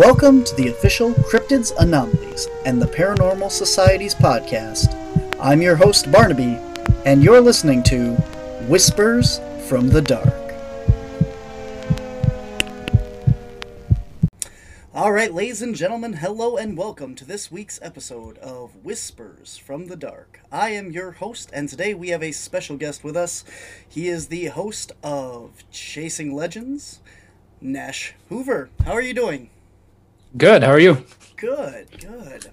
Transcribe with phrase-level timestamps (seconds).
[0.00, 4.96] Welcome to the official Cryptids Anomalies and the Paranormal Society's podcast.
[5.38, 6.58] I'm your host, Barnaby,
[7.04, 8.14] and you're listening to
[8.66, 10.54] Whispers from the Dark.
[14.94, 19.88] All right, ladies and gentlemen, hello and welcome to this week's episode of Whispers from
[19.88, 20.40] the Dark.
[20.50, 23.44] I am your host, and today we have a special guest with us.
[23.86, 27.00] He is the host of Chasing Legends,
[27.60, 28.70] Nash Hoover.
[28.86, 29.50] How are you doing?
[30.36, 30.62] Good.
[30.62, 31.04] How are you?
[31.36, 32.50] Good, good.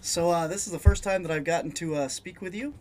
[0.00, 2.74] So uh, this is the first time that I've gotten to uh, speak with you,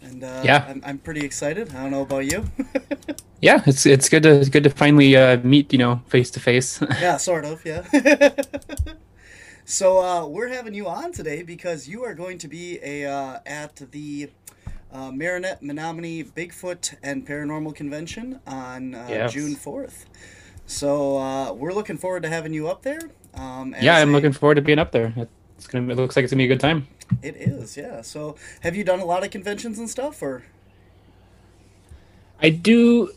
[0.00, 0.64] and uh, Yeah.
[0.68, 1.70] I'm, I'm pretty excited.
[1.74, 2.44] I don't know about you.
[3.44, 6.38] Yeah, it's it's good to it's good to finally uh, meet you know face to
[6.38, 6.80] face.
[7.00, 7.64] yeah, sort of.
[7.64, 7.82] Yeah.
[9.64, 13.40] so uh, we're having you on today because you are going to be a uh,
[13.44, 14.30] at the
[14.92, 19.32] uh, Marinette Menominee Bigfoot and Paranormal Convention on uh, Yes.
[19.32, 20.06] June fourth.
[20.64, 23.00] So uh, we're looking forward to having you up there.
[23.34, 25.12] Um, yeah, I'm a- looking forward to being up there.
[25.56, 26.86] It's gonna it looks like it's gonna be a good time.
[27.22, 28.00] It is, yeah.
[28.02, 30.42] So have you done a lot of conventions and stuff, or?
[32.40, 33.10] I do,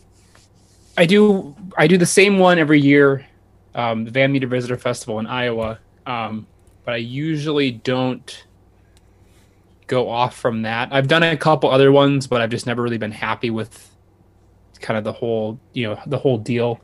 [0.98, 3.26] I do, I do the same one every year,
[3.74, 5.80] um, the Van Meter Visitor Festival in Iowa.
[6.06, 6.46] Um,
[6.84, 8.46] but I usually don't
[9.88, 10.90] go off from that.
[10.92, 13.90] I've done a couple other ones, but I've just never really been happy with
[14.80, 16.80] kind of the whole, you know, the whole deal.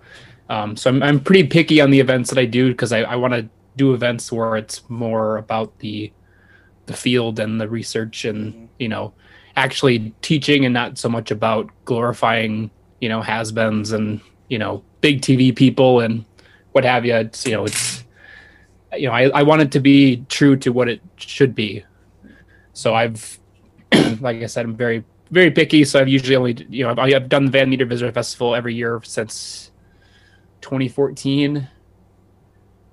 [0.52, 3.16] Um, so I'm, I'm pretty picky on the events that I do because I, I
[3.16, 6.12] want to do events where it's more about the
[6.88, 8.68] the field and the research and Mhm.
[8.80, 9.14] you know
[9.56, 15.22] actually teaching and not so much about glorifying you know has-beens and you know big
[15.22, 16.26] tv people and
[16.74, 18.04] what have you it's you know it's
[18.98, 21.86] you know i, I want it to be true to what it should be.
[22.74, 23.40] So i've
[24.20, 25.86] like i said i'm very very picky.
[25.86, 28.76] So i've usually only you know i've, I've done the van meter visitor festival every
[28.76, 29.71] year since
[30.62, 31.68] 2014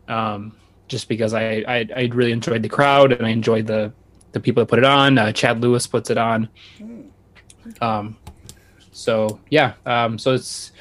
[0.09, 0.57] um
[0.89, 3.93] just because I, I I really enjoyed the crowd and I enjoyed the
[4.33, 5.19] the people that put it on.
[5.19, 6.49] Uh, Chad Lewis puts it on.
[7.81, 8.17] Um,
[8.93, 10.73] so yeah, um, so it's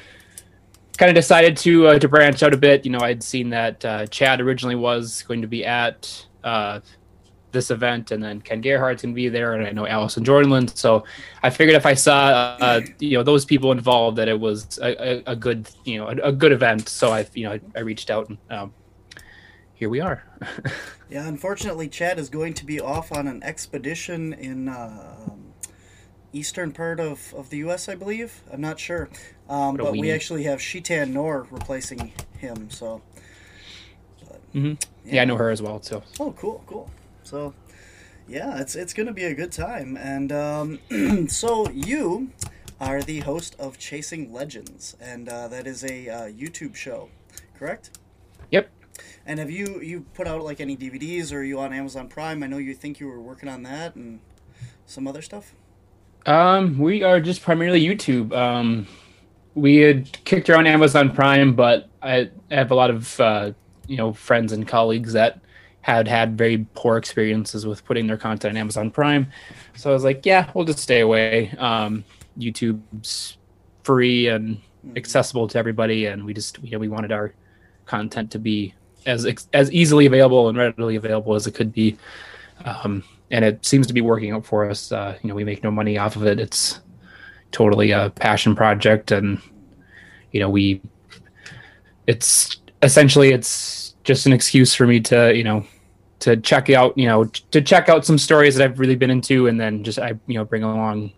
[0.96, 2.84] kind of decided to uh, to branch out a bit.
[2.84, 6.80] You know, I'd seen that uh, Chad originally was going to be at uh,
[7.52, 10.74] this event, and then Ken Gerhard's going to be there, and I know Allison Jornlin.
[10.76, 11.04] So
[11.42, 15.18] I figured if I saw uh, you know those people involved, that it was a,
[15.28, 16.88] a, a good you know a, a good event.
[16.88, 18.38] So I you know I, I reached out and.
[18.50, 18.74] Um,
[19.74, 20.24] here we are.
[21.10, 25.30] Yeah, unfortunately, Chad is going to be off on an expedition in uh,
[26.34, 28.42] eastern part of, of the U.S., I believe.
[28.52, 29.08] I'm not sure,
[29.48, 32.68] um, but we actually have Shitan Nor replacing him.
[32.68, 33.00] So,
[34.52, 35.22] hmm Yeah.
[35.22, 36.02] I know her as well too.
[36.20, 36.90] Oh, cool, cool.
[37.28, 37.52] So,
[38.26, 39.98] yeah, it's it's gonna be a good time.
[39.98, 40.78] And um,
[41.28, 42.30] so you
[42.80, 47.10] are the host of Chasing Legends, and uh, that is a uh, YouTube show,
[47.58, 47.98] correct?
[48.50, 48.70] Yep.
[49.26, 52.42] And have you you put out like any DVDs or are you on Amazon Prime?
[52.42, 54.20] I know you think you were working on that and
[54.86, 55.52] some other stuff.
[56.24, 58.34] Um, we are just primarily YouTube.
[58.34, 58.86] Um,
[59.54, 63.52] we had kicked around Amazon Prime, but I have a lot of uh,
[63.86, 65.42] you know friends and colleagues that
[65.80, 69.26] had had very poor experiences with putting their content on Amazon Prime.
[69.76, 71.50] So I was like, yeah, we'll just stay away.
[71.58, 72.04] Um,
[72.38, 73.38] YouTube's
[73.84, 74.60] free and
[74.96, 77.32] accessible to everybody, and we just you know we wanted our
[77.86, 78.74] content to be
[79.06, 81.96] as as easily available and readily available as it could be.
[82.64, 84.90] Um, and it seems to be working out for us.
[84.90, 86.40] Uh, you know, we make no money off of it.
[86.40, 86.80] It's
[87.52, 89.40] totally a passion project, and
[90.32, 90.80] you know, we
[92.06, 95.62] it's essentially it's just an excuse for me to you know
[96.20, 99.48] to check out you know to check out some stories that I've really been into,
[99.48, 101.12] and then just I you know bring along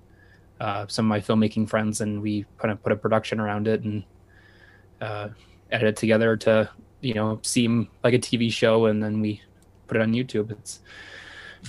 [0.60, 3.84] uh, some of my filmmaking friends, and we kind of put a production around it
[3.84, 4.02] and
[5.00, 5.28] uh,
[5.70, 6.68] edit it together to
[7.00, 9.40] you know seem like a TV show, and then we
[9.86, 10.50] put it on YouTube.
[10.50, 10.80] It's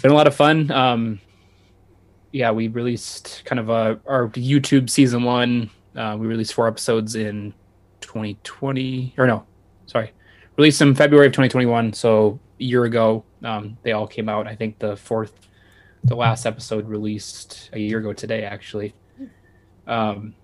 [0.01, 0.71] been a lot of fun.
[0.71, 1.21] Um,
[2.31, 5.69] yeah, we released kind of a, our YouTube season one.
[5.95, 7.53] Uh, we released four episodes in
[7.99, 9.45] 2020, or no,
[9.85, 10.13] sorry,
[10.57, 11.93] released them February of 2021.
[11.93, 14.47] So a year ago, um, they all came out.
[14.47, 15.33] I think the fourth,
[16.03, 18.93] the last episode released a year ago today, actually.
[19.87, 20.35] Um,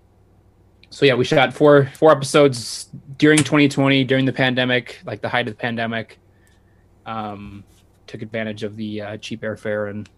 [0.90, 2.88] so yeah, we shot four four episodes
[3.18, 6.18] during 2020, during the pandemic, like the height of the pandemic.
[7.06, 7.64] Um,
[8.06, 10.08] took advantage of the uh, cheap airfare and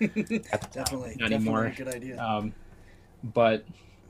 [0.00, 1.66] definitely, Not definitely anymore.
[1.66, 2.18] a good idea.
[2.20, 2.52] um,
[3.22, 3.64] but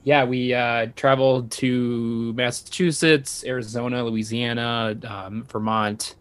[0.05, 6.17] yeah, we uh, traveled to Massachusetts, Arizona, Louisiana, um, Vermont.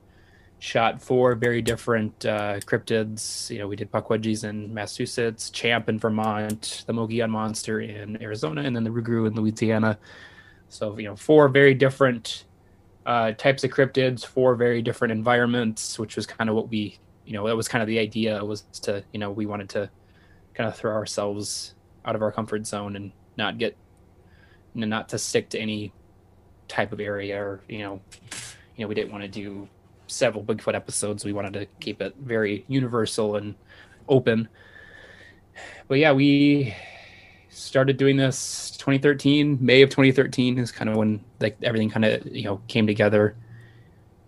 [0.62, 3.50] Shot four very different uh, cryptids.
[3.50, 8.64] You know, we did Pukwudgies in Massachusetts, Champ in Vermont, the Mogollon Monster in Arizona,
[8.64, 9.98] and then the Rougarou in Louisiana.
[10.68, 12.44] So you know, four very different
[13.06, 17.34] uh, types of cryptids for very different environments, which was kind of what we, you
[17.34, 19.90] know, that was kind of the idea was to, you know, we wanted to
[20.54, 21.74] kind of throw ourselves
[22.04, 23.76] out of our comfort zone and not get,
[24.74, 25.92] not to stick to any
[26.68, 28.02] type of area or, you know,
[28.76, 29.68] you know, we didn't want to do
[30.08, 31.26] several Bigfoot episodes.
[31.26, 33.56] We wanted to keep it very universal and
[34.08, 34.48] open.
[35.88, 36.76] But yeah, we
[37.50, 42.26] started doing this 2013 may of 2013 is kind of when like everything kind of
[42.28, 43.36] you know came together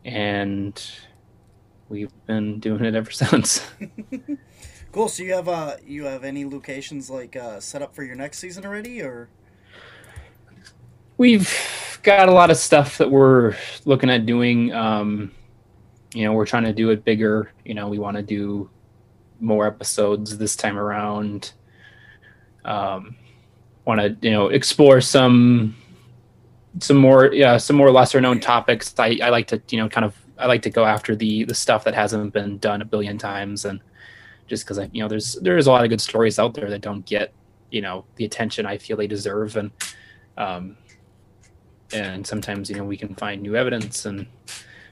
[0.03, 0.91] and
[1.87, 3.65] we've been doing it ever since
[4.91, 8.15] cool so you have uh you have any locations like uh set up for your
[8.15, 9.29] next season already or?
[11.17, 13.55] We've got a lot of stuff that we're
[13.85, 15.31] looking at doing um
[16.13, 18.69] you know we're trying to do it bigger you know we want to do
[19.41, 21.53] more episodes this time around.
[22.63, 23.15] Um,
[23.85, 25.75] want to you know explore some
[26.79, 28.93] some more yeah some more lesser known topics.
[28.97, 31.53] I, I like to you know kind of i like to go after the the
[31.53, 33.79] stuff that hasn't been done a billion times and
[34.51, 37.05] just because you know there's there's a lot of good stories out there that don't
[37.05, 37.33] get
[37.71, 39.71] you know the attention i feel they deserve and
[40.37, 40.77] um
[41.93, 44.27] and sometimes you know we can find new evidence and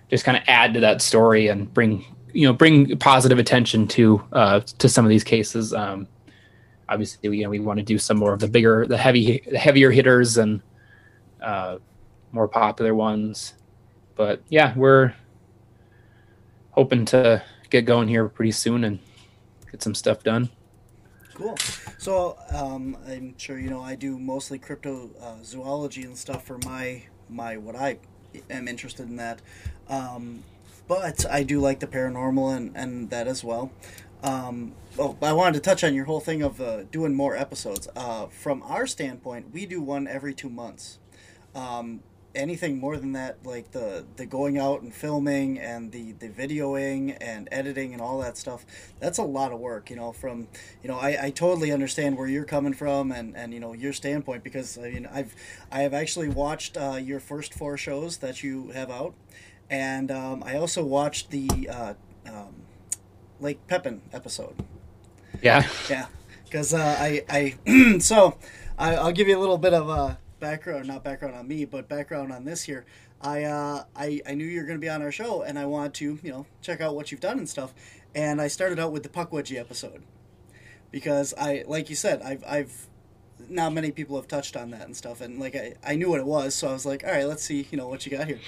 [0.10, 2.04] just kind of add to that story and bring
[2.34, 6.08] you know bring positive attention to uh to some of these cases um
[6.90, 9.58] obviously, you know, we want to do some more of the bigger, the heavy, the
[9.58, 10.62] heavier hitters and
[11.42, 11.78] uh,
[12.32, 13.54] more popular ones.
[14.16, 15.14] But yeah, we're
[16.72, 19.00] hoping to get going here pretty soon and
[19.72, 20.50] get some stuff done.
[21.34, 21.58] Cool.
[21.98, 27.04] So um, I'm sure you know I do mostly cryptozoology uh, and stuff for my
[27.30, 28.00] my what I
[28.50, 29.42] am interested in that.
[29.88, 30.44] Um,
[30.88, 33.72] but I do like the paranormal and, and that as well.
[34.24, 37.88] Um, oh, I wanted to touch on your whole thing of uh, doing more episodes.
[37.96, 41.00] Uh, from our standpoint, we do one every two months.
[41.56, 42.02] Um,
[42.36, 47.18] anything more than that, like the the going out and filming and the the videoing
[47.22, 48.66] and editing and all that stuff,
[49.00, 49.90] that's a lot of work.
[49.90, 50.48] You know, from
[50.84, 53.94] you know, I, I totally understand where you're coming from and and you know your
[53.94, 55.36] standpoint because I mean I've
[55.72, 59.14] I have actually watched uh, your first four shows that you have out,
[59.70, 61.70] and um, I also watched the.
[61.70, 61.94] Uh,
[62.28, 62.56] um,
[63.40, 64.56] Lake Pepin episode.
[65.42, 65.68] Yeah.
[65.90, 66.08] Yeah.
[66.44, 68.38] Because uh, I, I so
[68.78, 71.88] I, will give you a little bit of a background, not background on me, but
[71.90, 72.86] background on this here.
[73.22, 75.66] I, uh, I, I knew you were going to be on our show, and I
[75.66, 77.74] wanted to, you know, check out what you've done and stuff.
[78.16, 80.04] And I started out with the Pukwudgie episode
[80.92, 82.88] because I, like you said, I've, I've
[83.48, 86.20] not many people have touched on that and stuff, and like I, I knew what
[86.20, 88.28] it was, so I was like, all right, let's see, you know, what you got
[88.28, 88.40] here.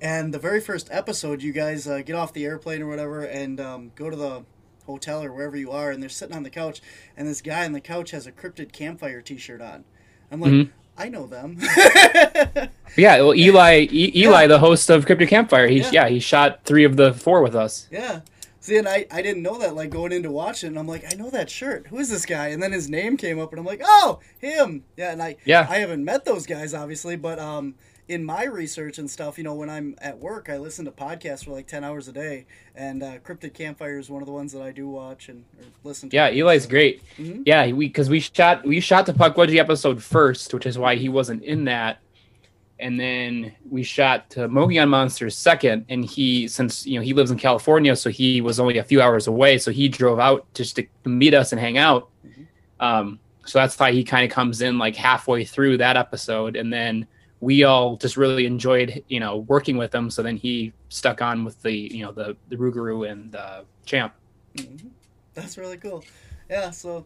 [0.00, 3.60] And the very first episode, you guys uh, get off the airplane or whatever and
[3.60, 4.44] um, go to the
[4.86, 6.80] hotel or wherever you are, and they're sitting on the couch,
[7.16, 9.84] and this guy on the couch has a cryptid campfire T-shirt on.
[10.30, 10.72] I'm like, mm-hmm.
[10.98, 11.58] I know them.
[12.96, 14.46] yeah, well, Eli, e- Eli, yeah.
[14.48, 15.90] the host of Cryptid Campfire, he yeah.
[15.92, 16.08] yeah.
[16.08, 17.86] he shot three of the four with us.
[17.90, 18.20] Yeah.
[18.60, 21.30] See, and I, I didn't know that, like, going into watching, I'm like, I know
[21.30, 21.86] that shirt.
[21.86, 22.48] Who is this guy?
[22.48, 24.84] And then his name came up, and I'm like, oh, him.
[24.96, 25.66] Yeah, and I, yeah.
[25.70, 27.76] I haven't met those guys, obviously, but um,
[28.08, 31.44] in my research and stuff, you know, when I'm at work, I listen to podcasts
[31.44, 32.46] for like 10 hours a day.
[32.74, 35.44] And uh, Cryptid Campfire is one of the ones that I do watch and
[35.84, 36.16] listen to.
[36.16, 37.02] Yeah, Eli's great.
[37.18, 37.42] Mm-hmm.
[37.44, 41.08] Yeah, we because we shot we shot the Pukwudgie episode first, which is why he
[41.08, 42.00] wasn't in that.
[42.80, 47.30] And then we shot to Mogollon Monsters second, and he since you know he lives
[47.30, 50.76] in California, so he was only a few hours away, so he drove out just
[50.76, 52.08] to meet us and hang out.
[52.24, 52.42] Mm-hmm.
[52.78, 56.72] Um, so that's why he kind of comes in like halfway through that episode, and
[56.72, 57.08] then
[57.40, 60.10] we all just really enjoyed, you know, working with him.
[60.10, 64.14] So then he stuck on with the, you know, the the Rougarou and the Champ.
[64.56, 64.88] Mm-hmm.
[65.34, 66.04] That's really cool.
[66.50, 67.04] Yeah, so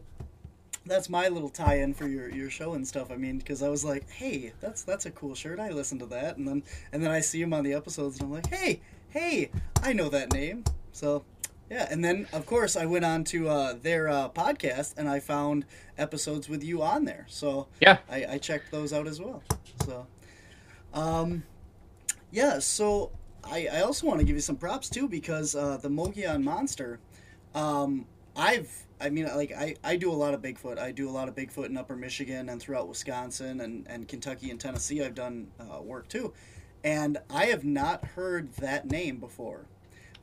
[0.85, 3.11] that's my little tie-in for your, your show and stuff.
[3.11, 5.59] I mean, because I was like, hey, that's that's a cool shirt.
[5.59, 8.27] I listened to that, and then and then I see him on the episodes, and
[8.27, 10.63] I'm like, hey, hey, I know that name.
[10.91, 11.23] So
[11.69, 15.19] yeah, and then of course I went on to uh, their uh, podcast, and I
[15.19, 15.65] found
[15.97, 17.25] episodes with you on there.
[17.29, 19.43] So yeah, I, I checked those out as well.
[19.85, 20.07] So
[20.93, 21.43] um,
[22.31, 23.11] yeah, so
[23.43, 26.99] I, I also want to give you some props too because uh, the Mogollon Monster,
[27.53, 30.79] um, I've I mean like I, I do a lot of Bigfoot.
[30.79, 34.49] I do a lot of Bigfoot in Upper Michigan and throughout Wisconsin and, and Kentucky
[34.49, 35.03] and Tennessee.
[35.03, 36.33] I've done uh, work too,
[36.83, 39.65] and I have not heard that name before.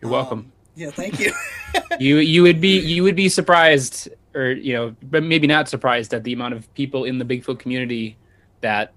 [0.00, 0.38] You're welcome.
[0.38, 1.32] Um, yeah, thank you.
[2.00, 6.14] you you would be you would be surprised, or you know, but maybe not surprised
[6.14, 8.16] at the amount of people in the Bigfoot community
[8.62, 8.92] that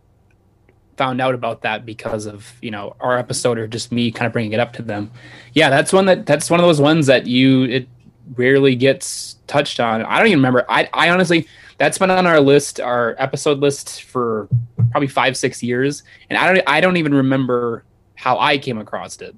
[0.98, 4.34] found out about that because of you know our episode or just me kind of
[4.34, 5.12] bringing it up to them.
[5.54, 7.88] Yeah that's one that that's one of those ones that you it
[8.36, 10.04] rarely gets touched on.
[10.04, 10.66] I don't even remember.
[10.70, 11.48] I i honestly
[11.78, 14.48] that's been on our list our episode list for
[14.92, 16.04] probably five six years.
[16.30, 17.84] And i don't i don't even remember
[18.16, 19.36] how I came across it.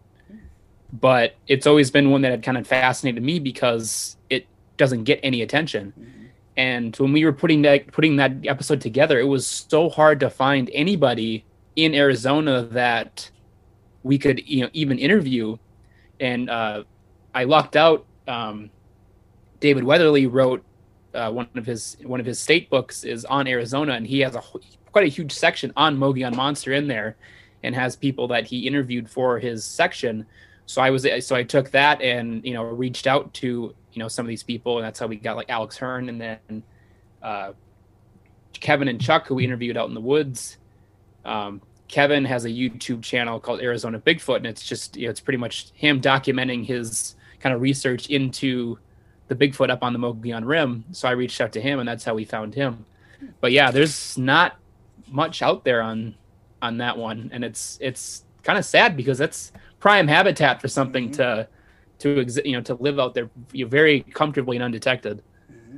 [0.94, 4.46] But it's always been one that had kind of fascinated me because it
[4.78, 5.94] doesn't get any attention.
[6.00, 6.25] Mm-hmm.
[6.58, 10.30] And when we were putting that putting that episode together, it was so hard to
[10.30, 11.46] find anybody
[11.76, 13.30] in Arizona that
[14.04, 15.58] we could you know even interview.
[16.20, 16.84] And uh,
[17.34, 18.06] I lucked out.
[18.28, 18.70] Um,
[19.60, 20.64] David Weatherly wrote
[21.14, 24.36] uh, one of his one of his state books is on Arizona, and he has
[24.36, 24.42] a
[24.92, 27.18] quite a huge section on Mogollon Monster in there,
[27.64, 30.26] and has people that he interviewed for his section.
[30.66, 34.08] So I was so I took that and you know reached out to you know
[34.08, 36.64] some of these people, and that's how we got like Alex Hearn and then
[37.22, 37.54] uh,
[38.54, 40.58] Kevin and Chuck, who we interviewed out in the woods.
[41.24, 45.20] Um, Kevin has a YouTube channel called Arizona Bigfoot, and it's just you know, it's
[45.20, 48.80] pretty much him documenting his kind of research into
[49.28, 50.86] the Bigfoot up on the Mogollon Rim.
[50.92, 52.86] So I reached out to him, and that's how we found him.
[53.40, 54.58] But yeah, there's not
[55.12, 56.16] much out there on
[56.62, 59.52] on that one, and it's it's kind of sad because that's
[59.86, 61.46] prime habitat for something mm-hmm.
[62.00, 65.22] to to you know, to live out there very comfortably and undetected.
[65.52, 65.78] Mm-hmm.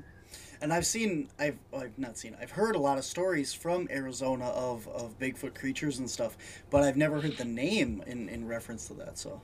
[0.62, 4.46] And I've seen, I've, I've not seen, I've heard a lot of stories from Arizona
[4.46, 6.38] of, of Bigfoot creatures and stuff,
[6.70, 9.18] but I've never heard the name in, in reference to that.
[9.18, 9.42] So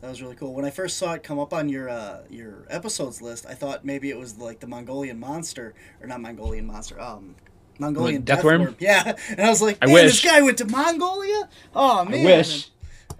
[0.00, 0.54] that was really cool.
[0.54, 3.84] When I first saw it come up on your uh, your episodes list, I thought
[3.84, 7.36] maybe it was like the Mongolian monster, or not Mongolian monster, um,
[7.78, 8.68] Mongolian deathworm.
[8.68, 8.76] deathworm.
[8.80, 10.22] Yeah, and I was like, I wish.
[10.22, 11.50] this guy went to Mongolia.
[11.74, 12.22] Oh man.
[12.22, 12.70] I wish.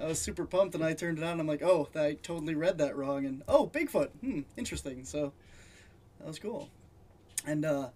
[0.01, 1.41] I was super pumped, and I turned it on.
[1.41, 4.11] I'm like, oh, I totally read that wrong, and oh, Bigfoot.
[4.21, 5.05] Hmm, interesting.
[5.05, 5.33] So
[6.19, 6.69] that was cool.
[7.47, 7.89] And uh,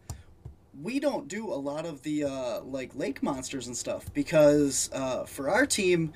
[0.80, 5.24] we don't do a lot of the uh, like lake monsters and stuff because uh,
[5.24, 6.12] for our team,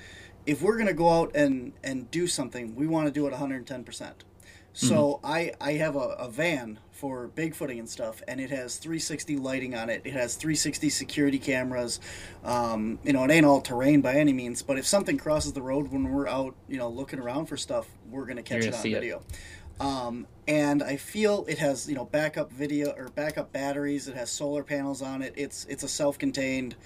[0.46, 3.84] if we're gonna go out and and do something, we want to do it 110
[3.84, 4.24] percent.
[4.72, 5.26] So mm-hmm.
[5.26, 9.74] I I have a, a van for bigfooting and stuff, and it has 360 lighting
[9.74, 10.02] on it.
[10.04, 12.00] It has 360 security cameras.
[12.42, 15.62] Um, you know, it ain't all terrain by any means, but if something crosses the
[15.62, 18.74] road when we're out, you know, looking around for stuff, we're gonna catch gonna it
[18.74, 19.18] on video.
[19.18, 19.40] It.
[19.78, 24.08] Um, and I feel it has you know backup video or backup batteries.
[24.08, 25.34] It has solar panels on it.
[25.36, 26.76] It's it's a self-contained.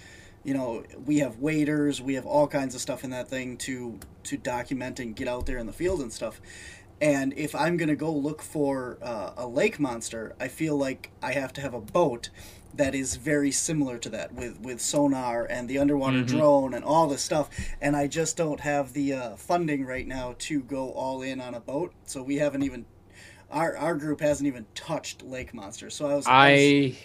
[0.43, 3.99] You know, we have waders, we have all kinds of stuff in that thing to
[4.25, 6.41] to document and get out there in the field and stuff
[7.01, 11.11] and if I'm going to go look for uh, a lake monster, I feel like
[11.23, 12.29] I have to have a boat
[12.75, 16.37] that is very similar to that with, with sonar and the underwater mm-hmm.
[16.37, 17.51] drone and all this stuff.
[17.81, 21.55] And I just don't have the uh, funding right now to go all in on
[21.55, 21.93] a boat.
[22.05, 22.85] So we haven't even,
[23.51, 25.95] our, our group hasn't even touched lake monsters.
[25.95, 26.27] So I was.
[26.27, 26.33] I.
[26.33, 26.97] I, was,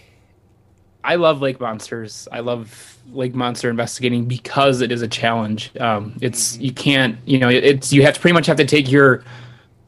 [1.05, 2.27] I love lake monsters.
[2.31, 5.71] I love lake monster investigating because it is a challenge.
[5.79, 6.63] Um, it's mm-hmm.
[6.63, 9.23] you can't you know it's you have to pretty much have to take your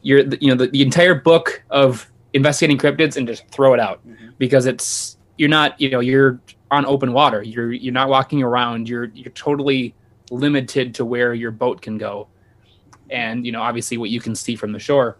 [0.08, 4.08] your you know the, the entire book of investigating cryptids and just throw it out
[4.08, 4.30] mm-hmm.
[4.38, 6.40] because it's you're not you know you're
[6.72, 7.44] on open water.
[7.44, 8.88] You're you're not walking around.
[8.88, 9.94] You're you're totally
[10.32, 12.30] limited to where your boat can go.
[13.10, 15.18] And you know obviously what you can see from the shore.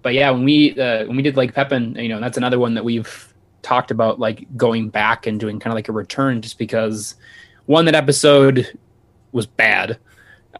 [0.00, 2.72] But yeah when we uh, when we did Lake Pepin you know that's another one
[2.74, 6.58] that we've talked about like going back and doing kind of like a return just
[6.58, 7.14] because
[7.66, 8.78] one that episode
[9.32, 9.98] was bad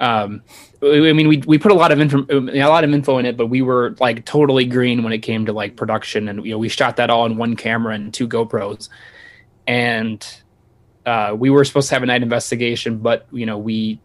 [0.00, 0.42] um,
[0.82, 3.36] I mean, we we put a lot of info, a lot of info in it,
[3.36, 6.58] but we were like totally green when it came to like production, and you know,
[6.58, 8.88] we shot that all on one camera and two GoPros,
[9.66, 10.26] and
[11.06, 14.00] uh, we were supposed to have a night investigation, but you know, we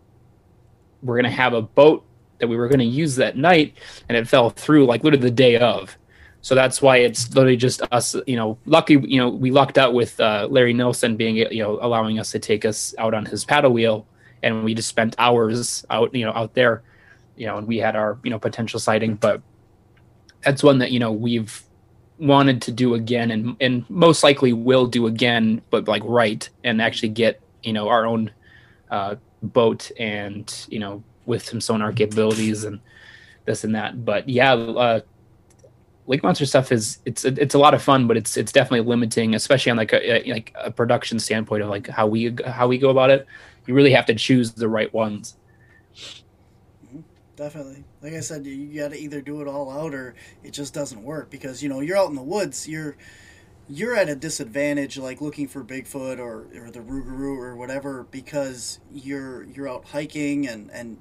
[1.02, 2.06] were gonna have a boat
[2.40, 3.76] that we were gonna use that night,
[4.08, 5.98] and it fell through like literally the day of.
[6.42, 9.94] So that's why it's literally just us, you know, lucky, you know, we lucked out
[9.94, 13.44] with uh, Larry Nelson being, you know, allowing us to take us out on his
[13.44, 14.08] paddle wheel
[14.44, 16.84] and we just spent hours out you know out there
[17.36, 19.42] you know and we had our you know potential sighting but
[20.44, 21.64] that's one that you know we've
[22.18, 26.82] wanted to do again and and most likely will do again but like right and
[26.82, 28.30] actually get you know our own
[28.92, 32.80] uh, boat and you know with some sonar capabilities and
[33.46, 34.04] this and that.
[34.04, 35.02] But yeah uh,
[36.08, 39.36] lake monster stuff is it's it's a lot of fun but it's it's definitely limiting
[39.36, 42.90] especially on like a like a production standpoint of like how we how we go
[42.90, 43.28] about it
[43.70, 45.38] you really have to choose the right ones.
[47.36, 47.84] Definitely.
[48.02, 51.04] Like I said, you got to either do it all out or it just doesn't
[51.04, 52.68] work because you know you're out in the woods.
[52.68, 52.98] You're
[53.70, 58.80] you're at a disadvantage, like looking for Bigfoot or, or the Rougarou or whatever, because
[58.92, 60.98] you're you're out hiking and and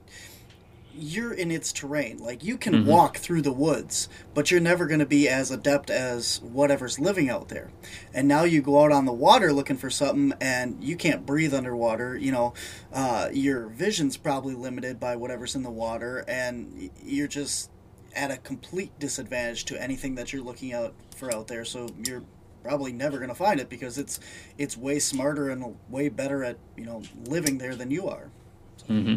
[0.98, 2.18] you're in its terrain.
[2.18, 2.88] Like you can mm-hmm.
[2.88, 7.30] walk through the woods, but you're never going to be as adept as whatever's living
[7.30, 7.70] out there.
[8.12, 11.54] And now you go out on the water looking for something, and you can't breathe
[11.54, 12.16] underwater.
[12.16, 12.54] You know,
[12.92, 17.70] uh, your vision's probably limited by whatever's in the water, and you're just
[18.14, 21.64] at a complete disadvantage to anything that you're looking out for out there.
[21.64, 22.24] So you're
[22.62, 24.20] probably never going to find it because it's
[24.58, 28.30] it's way smarter and way better at you know living there than you are.
[28.76, 28.86] So.
[28.86, 29.14] Mm-hmm.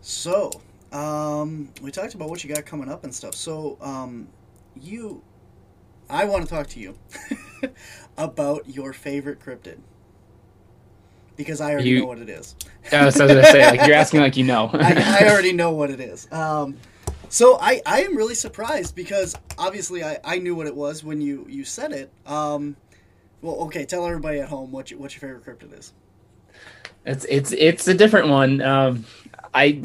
[0.00, 0.50] So,
[0.92, 3.34] um, we talked about what you got coming up and stuff.
[3.34, 4.28] So, um,
[4.80, 5.22] you,
[6.10, 6.94] I want to talk to you
[8.18, 9.78] about your favorite cryptid
[11.36, 12.54] because I already You- know what it is.
[12.90, 13.64] That's what I was gonna say.
[13.78, 14.70] Like you're asking like you know.
[14.72, 16.30] I, I already know what it is.
[16.32, 16.76] Um,
[17.28, 21.20] so I, I am really surprised because obviously I, I knew what it was when
[21.22, 22.12] you, you said it.
[22.26, 22.76] Um,
[23.40, 25.94] well, okay, tell everybody at home what you, what your favorite cryptid is.
[27.04, 28.60] It's it's it's a different one.
[28.60, 29.04] Um,
[29.54, 29.82] I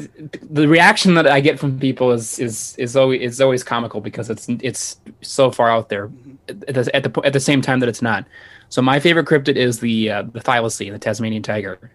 [0.50, 4.30] the reaction that I get from people is is is always is always comical because
[4.30, 6.10] it's it's so far out there
[6.48, 8.24] at the at the, at the same time that it's not.
[8.70, 11.90] So my favorite cryptid is the uh, the thylacine, the Tasmanian tiger.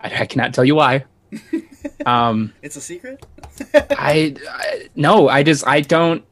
[0.00, 1.04] I, I cannot tell you why.
[2.06, 3.24] um, It's a secret.
[3.74, 6.24] I, I no, I just I don't.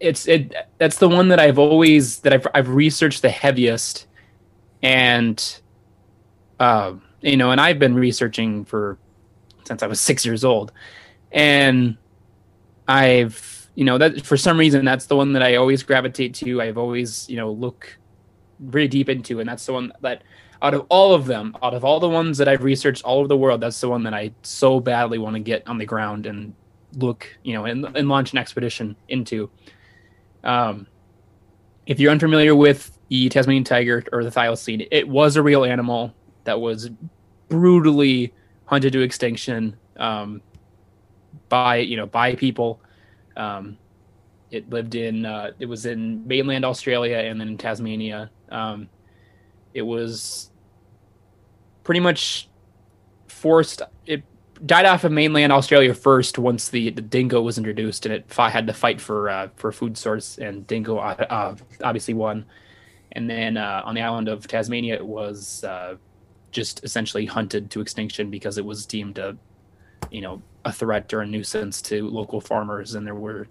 [0.00, 0.54] It's it.
[0.78, 4.06] That's the one that I've always that I've I've researched the heaviest,
[4.82, 5.60] and,
[6.60, 8.98] uh, you know, and I've been researching for
[9.64, 10.72] since I was six years old,
[11.32, 11.96] and
[12.86, 16.60] I've you know that for some reason that's the one that I always gravitate to.
[16.60, 17.98] I've always you know look
[18.60, 20.22] really deep into, and that's the one that
[20.62, 23.28] out of all of them, out of all the ones that I've researched all over
[23.28, 26.24] the world, that's the one that I so badly want to get on the ground
[26.24, 26.54] and
[26.96, 29.50] look, you know, and, and launch an expedition into.
[30.42, 30.86] Um,
[31.86, 36.14] if you're unfamiliar with the Tasmanian tiger or the thylacine, it was a real animal
[36.44, 36.90] that was
[37.48, 38.32] brutally
[38.66, 40.42] hunted to extinction um,
[41.48, 42.80] by you know by people.
[43.36, 43.78] Um,
[44.50, 48.30] it lived in uh, it was in mainland Australia and then in Tasmania.
[48.50, 48.88] Um,
[49.72, 50.50] it was
[51.82, 52.48] pretty much
[53.26, 53.82] forced.
[54.06, 54.22] It
[54.64, 58.66] died off of mainland Australia first once the, the dingo was introduced, and it had
[58.66, 62.46] to fight for uh, for food source, and dingo uh, obviously won.
[63.12, 65.96] And then uh, on the island of Tasmania, it was uh,
[66.54, 69.36] just essentially hunted to extinction because it was deemed a,
[70.10, 73.48] you know, a threat or a nuisance to local farmers, and there were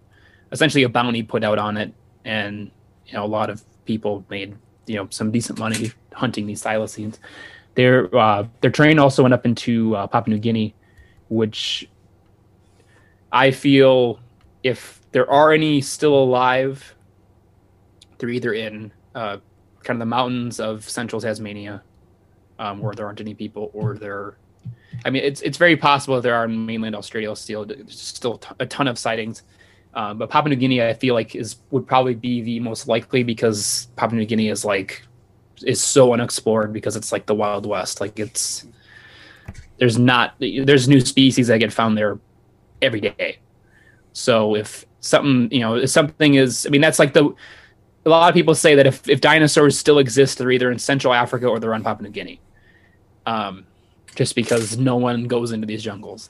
[0.52, 1.94] essentially a bounty put out on it,
[2.26, 2.72] and
[3.06, 4.56] you know a lot of people made
[4.88, 7.20] you know some decent money hunting these thylacines.
[7.76, 10.74] Their uh, their train also went up into uh, Papua New Guinea,
[11.30, 11.88] which
[13.32, 14.20] I feel
[14.64, 16.96] if there are any still alive,
[18.18, 19.38] they're either in uh,
[19.84, 21.84] kind of the mountains of central Tasmania,
[22.60, 24.38] um, where there aren't any people, or they're.
[25.06, 28.66] I mean, it's it's very possible that there are in mainland Australia still still a
[28.66, 29.44] ton of sightings,
[29.94, 33.24] um, but Papua New Guinea I feel like is would probably be the most likely
[33.24, 35.06] because Papua New Guinea is like
[35.66, 38.02] is so unexplored because it's like the Wild West.
[38.02, 38.66] Like it's
[39.78, 42.20] there's not there's new species that get found there
[42.82, 43.40] every day.
[44.14, 47.34] So if something you know if something is I mean that's like the
[48.06, 51.14] a lot of people say that if, if dinosaurs still exist, they're either in Central
[51.14, 52.42] Africa or they're on Papua New Guinea.
[53.26, 53.66] Um,
[54.16, 56.30] just because no one goes into these jungles.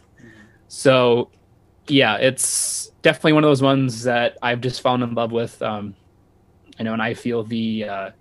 [0.68, 1.30] So
[1.88, 5.62] yeah, it's definitely one of those ones that I've just fallen in love with.
[5.62, 5.96] Um,
[6.80, 8.12] I know, and I feel the uh,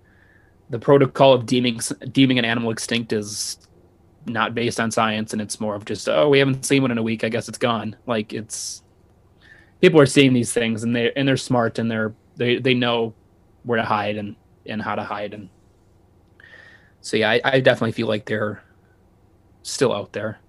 [0.69, 1.79] the protocol of deeming
[2.11, 3.57] deeming an animal extinct is
[4.25, 6.97] not based on science, and it's more of just oh, we haven't seen one in
[6.97, 7.23] a week.
[7.23, 7.95] I guess it's gone.
[8.05, 8.83] Like it's
[9.81, 13.13] people are seeing these things, and they and they're smart, and they're they they know
[13.63, 15.49] where to hide and and how to hide, and
[17.01, 18.63] so yeah, I, I definitely feel like they're
[19.63, 20.39] still out there.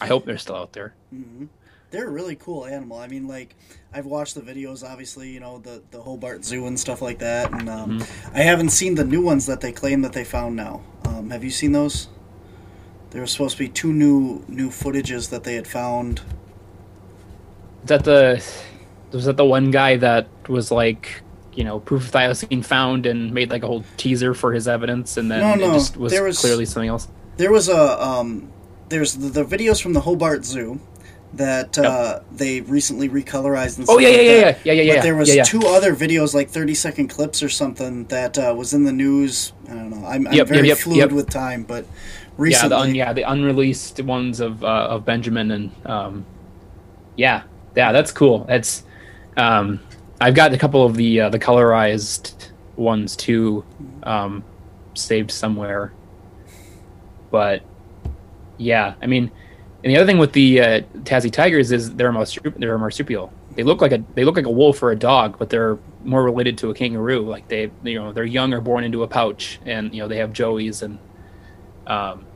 [0.00, 0.94] I hope they're still out there.
[1.10, 1.46] hmm
[1.90, 2.98] They're a really cool animal.
[2.98, 3.56] I mean, like
[3.92, 7.52] I've watched the videos, obviously, you know the the Hobart Zoo and stuff like that,
[7.52, 8.36] and um, Mm-hmm.
[8.36, 10.82] I haven't seen the new ones that they claim that they found now.
[11.04, 12.08] Um, have you seen those?
[13.10, 16.22] There was supposed to be two new new footages that they had found.
[17.82, 18.44] Is that the
[19.12, 21.22] was that the one guy that was like
[21.54, 25.16] you know proof of thylacine found and made like a whole teaser for his evidence
[25.16, 28.50] and then No, it just was, there was- clearly something else There was a um,
[28.88, 30.80] there's the, the videos from the Hobart Zoo
[31.34, 34.66] that uh, they recently recolorized and oh yeah yeah like yeah that.
[34.66, 35.42] yeah yeah yeah But yeah there was yeah, yeah.
[35.44, 39.54] two other videos, like thirty second clips or something, that uh, was in the news.
[39.66, 40.06] I don't know.
[40.06, 41.90] I'm, I'm Yep, very yep, fluid with time, but yeah
[42.36, 46.26] recently, the un, yeah the unreleased ones of uh, of Benjamin and um
[47.16, 47.42] yeah
[47.76, 48.84] yeah that's cool that's
[49.38, 49.80] um
[50.22, 53.64] I've got a couple of the uh, the colorized ones too
[54.02, 54.44] um
[54.94, 55.92] saved somewhere.
[57.30, 57.62] But
[58.58, 59.30] yeah I mean
[59.84, 63.32] and the other thing with the uh, tigers is they're marsup- they're marsupial.
[63.56, 66.22] They look like a they look like a wolf or a dog but they're more
[66.22, 67.22] related to a kangaroo.
[67.22, 70.18] Like they you know they're young or born into a pouch and you know they
[70.18, 70.98] have joeys and
[71.86, 72.26] um,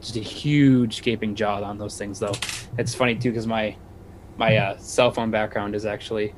[0.00, 2.34] just a huge gaping jaw on those things, though.
[2.78, 3.76] It's funny too because my
[4.36, 6.34] my uh, cell phone background is actually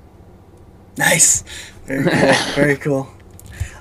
[0.97, 1.43] nice,
[1.87, 3.09] very cool, very cool.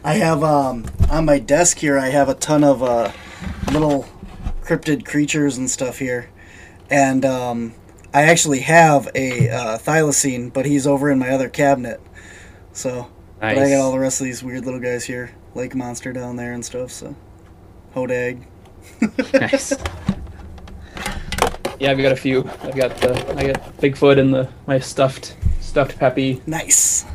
[0.03, 1.97] I have um, on my desk here.
[1.97, 3.11] I have a ton of uh,
[3.71, 4.07] little
[4.63, 6.29] cryptid creatures and stuff here,
[6.89, 7.73] and um,
[8.13, 12.01] I actually have a uh, thylacine, but he's over in my other cabinet.
[12.73, 13.09] So,
[13.41, 13.55] Nice.
[13.55, 16.35] but I got all the rest of these weird little guys here, lake monster down
[16.35, 16.91] there and stuff.
[16.91, 17.15] So,
[17.95, 18.45] hodag.
[19.33, 19.73] nice.
[21.81, 22.47] Yeah, I've got a few.
[22.61, 27.05] I've got the I got Bigfoot and the my stuffed stuffed Pepie, Nice.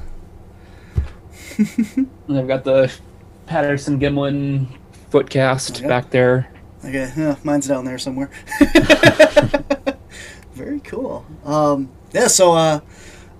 [1.56, 2.92] and I've got the
[3.46, 4.66] Patterson Gimlin
[5.12, 5.88] footcast Yep.
[5.88, 6.50] back there.
[6.84, 8.28] Okay, yeah, mine's down there somewhere.
[10.54, 11.24] Very cool.
[11.44, 12.80] Um, yeah, so uh,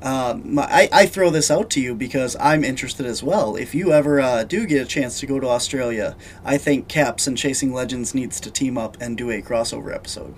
[0.02, 3.56] um, my, I, I throw this out to you because I'm interested as well.
[3.56, 7.26] If you ever uh, do get a chance to go to Australia, I think Caps
[7.26, 10.36] and Chasing Legends needs to team up and do a crossover episode.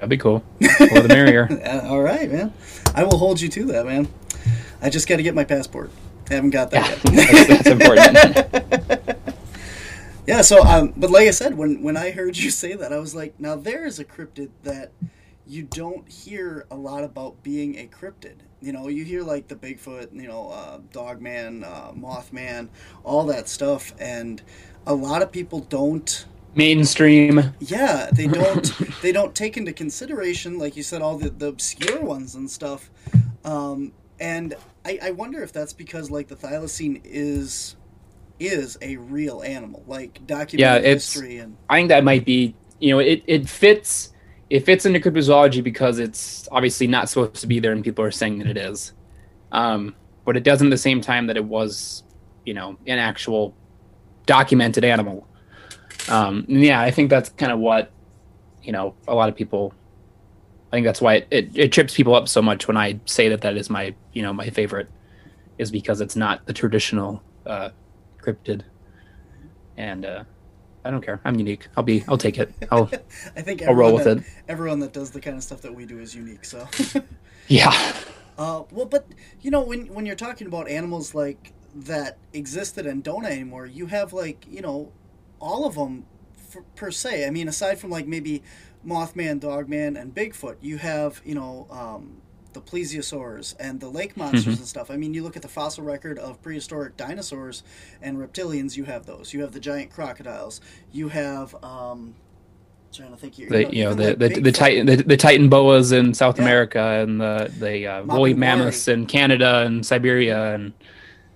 [0.00, 0.42] That'd be cool.
[0.60, 1.46] More the merrier.
[1.84, 2.54] All right, man.
[2.94, 4.08] I will hold you to that, man.
[4.80, 5.90] I just got to get my passport.
[6.30, 7.26] I haven't got Yeah, that yet.
[7.46, 9.16] that's, that's important.
[10.26, 12.98] Yeah, so um, but like I said, when when I heard you say that, I
[12.98, 14.92] was like, now there is a cryptid that
[15.44, 18.36] you don't hear a lot about being a cryptid.
[18.60, 22.68] You know, you hear like the Bigfoot, you know, uh, Dogman, uh, Mothman,
[23.02, 24.40] all that stuff, and
[24.86, 26.26] a lot of people don't.
[26.54, 27.54] Mainstream.
[27.60, 28.72] Yeah, they don't.
[29.02, 32.90] they don't take into consideration, like you said, all the, the obscure ones and stuff.
[33.44, 37.76] Um, and I, I wonder if that's because like the thylacine is
[38.38, 42.54] is a real animal, like documented Yeah, it's- history and I think that might be
[42.78, 44.12] you know it, it fits
[44.48, 48.10] it fits into cryptozoology because it's obviously not supposed to be there and people are
[48.10, 48.92] saying that it is
[49.52, 52.02] um, but it doesn't at the same time that it was
[52.46, 53.54] you know an actual
[54.24, 55.26] documented animal
[56.10, 57.90] um, yeah i think that's kind of what
[58.62, 59.72] you know a lot of people
[60.72, 63.28] i think that's why it, it, it trips people up so much when i say
[63.28, 64.88] that that is my you know my favorite
[65.58, 67.68] is because it's not the traditional uh,
[68.22, 68.62] cryptid
[69.76, 70.24] and uh,
[70.84, 71.20] I don't care.
[71.24, 71.68] I'm unique.
[71.76, 72.04] I'll be.
[72.08, 72.52] I'll take it.
[72.70, 72.90] I'll.
[73.36, 74.42] I think I'll roll everyone with that, it.
[74.48, 76.44] everyone that does the kind of stuff that we do is unique.
[76.44, 76.66] So,
[77.48, 77.72] Yeah.
[78.38, 79.06] uh, well, but
[79.40, 83.86] you know, when when you're talking about animals like that existed and don't anymore, you
[83.86, 84.90] have like you know,
[85.40, 86.06] all of them
[86.54, 87.26] f- per se.
[87.26, 88.42] I mean, aside from like maybe
[88.86, 91.66] Mothman, Dogman, and Bigfoot, you have you know.
[91.70, 92.22] Um,
[92.52, 94.90] the plesiosaurs and the lake monsters and stuff.
[94.90, 97.62] I mean, you look at the fossil record of prehistoric dinosaurs
[98.02, 98.76] and reptilians.
[98.76, 99.32] You have those.
[99.32, 100.60] You have the giant crocodiles.
[100.90, 102.16] You have um,
[102.92, 103.48] trying to think here.
[103.48, 106.42] The you know the like, the, the titan the, the titan boas in South Yeah.
[106.44, 110.72] America and the the uh, woolly mammoths in Canada and Siberia and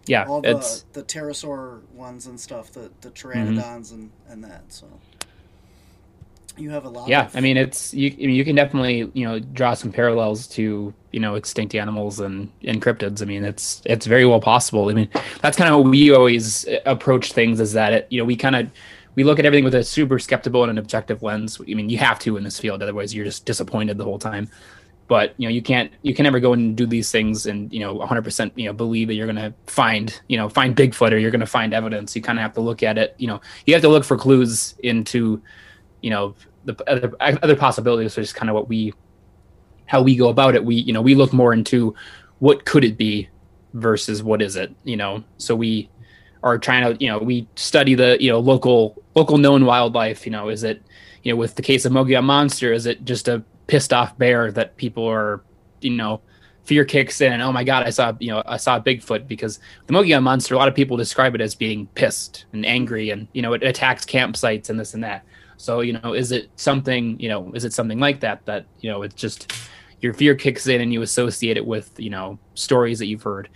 [0.07, 3.59] yeah, all the it's the pterosaur ones and stuff, the the Mm-hmm.
[3.59, 4.73] pteranodons and and that.
[4.73, 5.03] So
[6.57, 7.09] you have a lot.
[7.09, 7.27] yeah.
[7.27, 8.11] of, I mean, it's you.
[8.13, 12.21] I mean, you can definitely you know draw some parallels to you know extinct animals
[12.21, 13.23] and and cryptids.
[13.23, 14.89] I mean, it's it's very well possible.
[14.91, 15.11] I mean,
[15.43, 17.61] that's kind of how we always uh, approach things.
[17.61, 18.07] Is that it?
[18.11, 18.71] You know, we kind of
[19.17, 21.61] we look at everything with a super skeptical and an objective lens.
[21.61, 24.51] I mean, you have to in this field, otherwise you're just disappointed the whole time.
[25.07, 27.81] But you know, you can't you can never go and do these things and you
[27.81, 31.19] know 100% you know believe that you're going to find you know find Bigfoot or
[31.19, 32.17] you're going to find evidence.
[32.17, 33.15] You kind of have to look at it.
[33.19, 35.43] You know, you have to look for clues into
[36.01, 38.17] you know the other other possibilities.
[38.17, 38.95] Which is kind of what we
[39.87, 40.65] how we go about it.
[40.65, 41.95] We you know we look more into
[42.39, 43.29] what could it be
[43.75, 44.75] versus what is it.
[44.85, 45.91] You know, so we
[46.45, 50.31] are trying to you know we study the you know local local known wildlife you
[50.31, 50.83] know is it
[51.23, 54.53] you know with the case of mogollon monster is it just a pissed off bear
[54.53, 55.43] that people are
[55.81, 56.21] you know
[56.65, 57.41] fear kicks in.
[57.41, 60.59] Oh my god i saw you know i saw bigfoot because the mogollon monster a
[60.59, 64.05] lot of people describe it as being pissed and angry and you know it attacks
[64.05, 65.25] campsites and this and that.
[65.57, 68.91] So you know is it something you know is it something like that that you
[68.91, 69.53] know it's just
[70.01, 73.49] your fear kicks in and you associate it with you know stories that you've heard?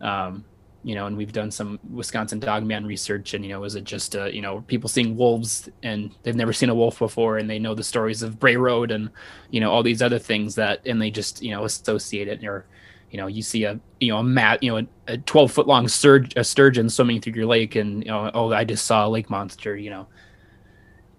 [0.00, 0.44] Um
[0.86, 4.14] you know, and we've done some Wisconsin Dogman research, and you know, is it just
[4.14, 7.58] uh, you know people seeing wolves and they've never seen a wolf before, and they
[7.58, 9.10] know the stories of Bray Road and
[9.50, 12.66] you know all these other things that, and they just you know associate it, or
[13.10, 15.66] you know, you see a you know a mat, you know, a, a twelve foot
[15.66, 19.08] long surge, a sturgeon swimming through your lake, and you know, oh, I just saw
[19.08, 20.06] a lake monster, you know.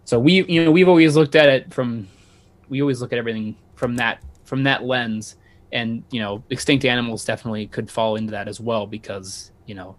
[0.05, 2.07] So we, you know, we've always looked at it from,
[2.69, 5.35] we always look at everything from that from that lens,
[5.73, 9.95] and you know, extinct animals definitely could fall into that as well because you know,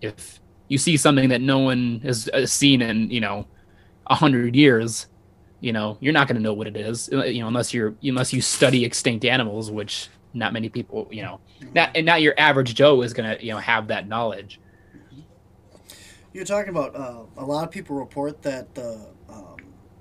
[0.00, 3.46] if you see something that no one has uh, seen in you know
[4.06, 5.06] a hundred years,
[5.60, 7.94] you know, you're not going to know what it is, uh, you know, unless you're
[8.02, 11.40] unless you study extinct animals, which not many people, you know,
[11.74, 14.60] not and not your average Joe is going to you know have that knowledge.
[16.32, 19.56] You're talking about uh, a lot of people report that the um,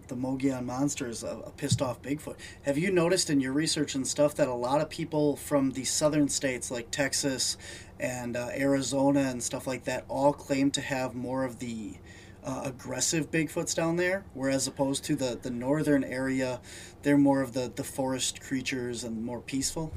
[0.08, 2.36] the Mogollon monster is a, a pissed off Bigfoot.
[2.64, 5.84] Have you noticed in your research and stuff that a lot of people from the
[5.84, 7.58] southern states like Texas
[8.00, 11.96] and uh, Arizona and stuff like that all claim to have more of the
[12.44, 16.62] uh, aggressive Bigfoots down there, whereas opposed to the the northern area,
[17.04, 19.92] they're more of the the forest creatures and more peaceful.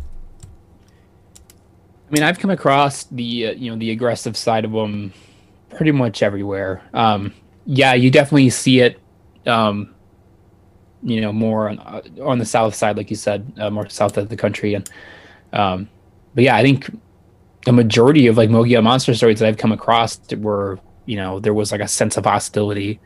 [2.08, 5.12] I mean, I've come across the uh, you know the aggressive side of them
[5.70, 6.82] pretty much everywhere.
[6.92, 7.32] Um,
[7.66, 9.00] yeah, you definitely see it.
[9.46, 9.94] Um,
[11.02, 14.18] you know, more on, uh, on the south side, like you said, uh, more south
[14.18, 14.90] of the country, and
[15.52, 15.88] um,
[16.34, 16.90] but yeah, I think
[17.66, 21.54] a majority of like Mogollon monster stories that I've come across were you know there
[21.54, 23.00] was like a sense of hostility.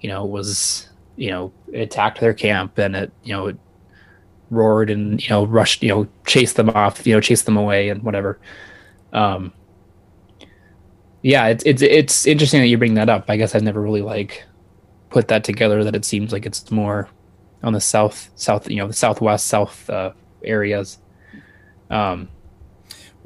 [0.00, 3.58] You know, was you know it attacked their camp and it you know it
[4.50, 7.88] roared and you know rushed you know chased them off you know chased them away
[7.88, 8.38] and whatever.
[9.12, 9.52] Um,
[11.22, 13.24] yeah, it's it's it's interesting that you bring that up.
[13.28, 14.44] I guess I've never really like
[15.10, 15.84] put that together.
[15.84, 17.08] That it seems like it's more
[17.62, 20.12] on the south south you know the southwest south uh,
[20.44, 20.98] areas.
[21.90, 22.28] Um,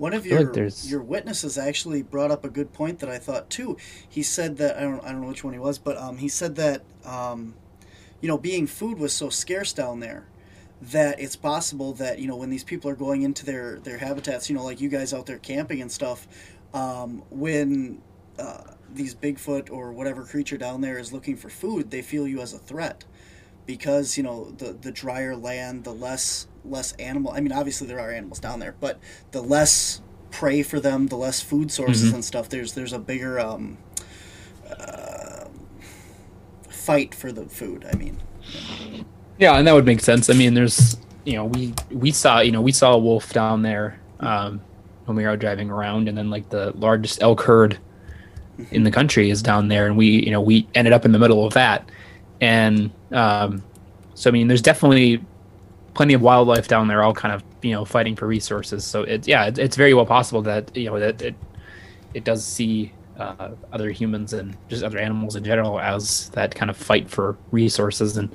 [0.02, 3.48] one of your like your witnesses actually brought up a good point that I thought
[3.48, 3.76] too.
[4.08, 6.28] He said that I don't I don't know which one he was, but um, he
[6.28, 7.54] said that um,
[8.20, 10.26] you know being food was so scarce down there
[10.80, 14.50] that it's possible that you know when these people are going into their their habitats,
[14.50, 16.26] you know, like you guys out there camping and stuff,
[16.74, 18.02] um, when
[18.40, 22.40] uh, these Bigfoot or whatever creature down there is looking for food, they feel you
[22.40, 23.04] as a threat
[23.66, 27.32] because you know the the drier land, the less less animal.
[27.32, 28.98] I mean, obviously there are animals down there, but
[29.32, 32.16] the less prey for them, the less food sources mm-hmm.
[32.16, 32.48] and stuff.
[32.48, 33.78] There's there's a bigger um,
[34.68, 35.46] uh,
[36.68, 37.86] fight for the food.
[37.90, 38.20] I mean.
[39.38, 40.30] Yeah, and that would make sense.
[40.30, 43.62] I mean, there's you know we we saw you know we saw a wolf down
[43.62, 44.60] there um,
[45.04, 47.78] when we were driving around, and then like the largest elk herd
[48.70, 51.18] in the country is down there, and we you know we ended up in the
[51.18, 51.90] middle of that,
[52.40, 53.62] and um,
[54.14, 55.24] so I mean, there's definitely
[55.94, 58.84] plenty of wildlife down there, all kind of you know fighting for resources.
[58.84, 61.34] So it's yeah, it's, it's very well possible that you know that it
[62.14, 66.70] it does see uh, other humans and just other animals in general as that kind
[66.70, 68.34] of fight for resources and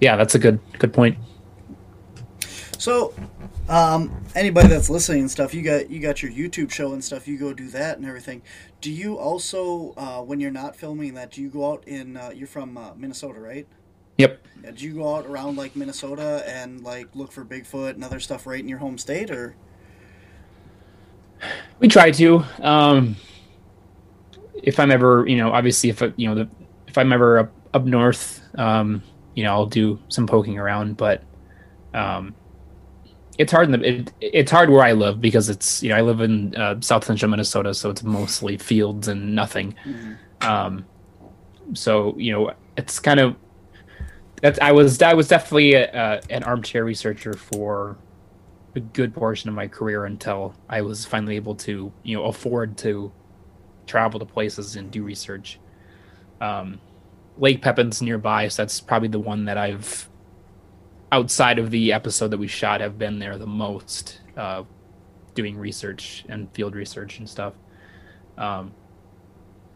[0.00, 1.18] yeah, that's a good good point.
[2.78, 3.12] So,
[3.68, 7.28] um, anybody that's listening and stuff, you got you got your YouTube show and stuff.
[7.28, 8.42] You go do that and everything.
[8.80, 12.16] Do you also, uh, when you're not filming that, do you go out in?
[12.16, 13.66] Uh, you're from uh, Minnesota, right?
[14.20, 14.46] Yep.
[14.76, 18.46] Do you go out around like Minnesota and like look for Bigfoot and other stuff
[18.46, 19.56] right in your home state, or?
[21.78, 22.44] We try to.
[22.60, 23.16] Um,
[24.62, 26.48] if I'm ever, you know, obviously, if you know, the,
[26.86, 29.02] if I'm ever up up north, um,
[29.34, 31.22] you know, I'll do some poking around, but
[31.94, 32.34] um,
[33.38, 33.72] it's hard.
[33.72, 36.54] In the, it, it's hard where I live because it's you know I live in
[36.56, 39.74] uh, South Central Minnesota, so it's mostly fields and nothing.
[39.84, 40.48] Mm-hmm.
[40.48, 40.84] Um,
[41.72, 43.36] so you know, it's kind of
[44.40, 47.98] that's I was I was definitely a, an armchair researcher for
[48.74, 52.78] a good portion of my career until I was finally able to you know afford
[52.78, 53.12] to
[53.86, 55.58] travel to places and do research.
[56.40, 56.80] Um,
[57.36, 60.08] Lake Pepin's nearby, so that's probably the one that I've
[61.12, 64.62] outside of the episode that we shot have been there the most, uh,
[65.34, 67.54] doing research and field research and stuff.
[68.38, 68.72] Um,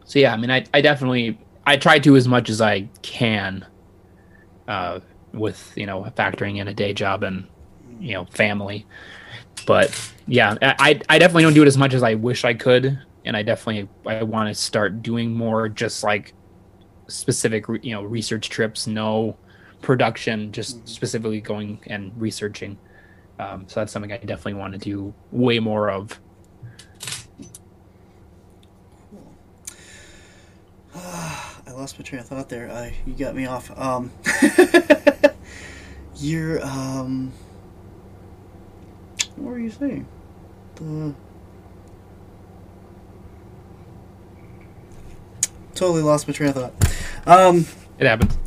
[0.05, 3.65] so yeah, I mean, I, I definitely I try to as much as I can,
[4.67, 4.99] uh,
[5.33, 7.47] with you know factoring in a day job and
[7.99, 8.85] you know family.
[9.65, 12.99] But yeah, I I definitely don't do it as much as I wish I could,
[13.25, 16.33] and I definitely I want to start doing more just like
[17.07, 19.37] specific you know research trips no
[19.81, 20.87] production just mm-hmm.
[20.87, 22.77] specifically going and researching
[23.39, 26.19] um, so that's something i definitely want to do way more of
[30.93, 31.34] cool.
[31.67, 34.11] I lost my train of thought there I, you got me off um,
[36.15, 37.31] you're um,
[39.35, 40.07] what were you saying
[40.75, 41.13] the
[45.75, 46.73] totally lost my train of thought.
[47.27, 47.65] Um,
[47.99, 48.37] it happens.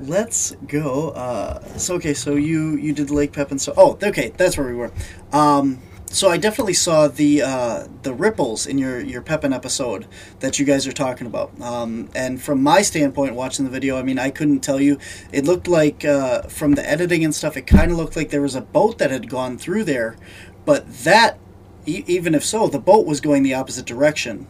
[0.00, 1.10] Let's go.
[1.10, 4.74] Uh, so okay, so you you did Lake Pepin So oh, okay, that's where we
[4.74, 4.92] were.
[5.32, 5.82] Um,
[6.16, 10.06] so I definitely saw the uh, the ripples in your your Pepin episode
[10.40, 11.60] that you guys are talking about.
[11.60, 14.98] Um, and from my standpoint, watching the video, I mean, I couldn't tell you.
[15.30, 18.40] It looked like uh, from the editing and stuff, it kind of looked like there
[18.40, 20.16] was a boat that had gone through there,
[20.64, 21.38] but that
[21.84, 24.46] e- even if so, the boat was going the opposite direction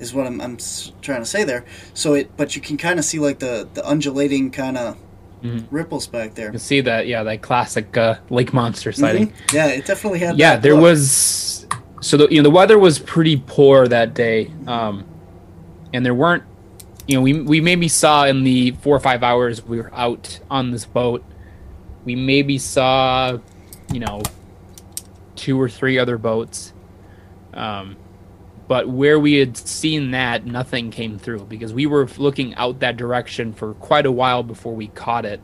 [0.00, 0.58] is what I'm, I'm
[1.00, 1.64] trying to say there.
[1.94, 4.96] So it, but you can kind of see like the the undulating kind of
[5.42, 5.74] mm-hmm.
[5.74, 6.46] ripples back there.
[6.46, 9.28] You can see that, yeah, that classic uh, lake monster sighting.
[9.28, 9.56] Mm-hmm.
[9.56, 10.38] Yeah, it definitely had.
[10.38, 10.82] Yeah, there look.
[10.82, 11.66] was.
[12.00, 15.04] So the you know the weather was pretty poor that day, um,
[15.92, 16.44] and there weren't.
[17.06, 20.38] You know, we we maybe saw in the four or five hours we were out
[20.50, 21.24] on this boat,
[22.04, 23.38] we maybe saw,
[23.92, 24.22] you know,
[25.36, 26.72] two or three other boats.
[27.52, 27.96] Um,
[28.68, 32.98] but where we had seen that, nothing came through because we were looking out that
[32.98, 35.40] direction for quite a while before we caught it.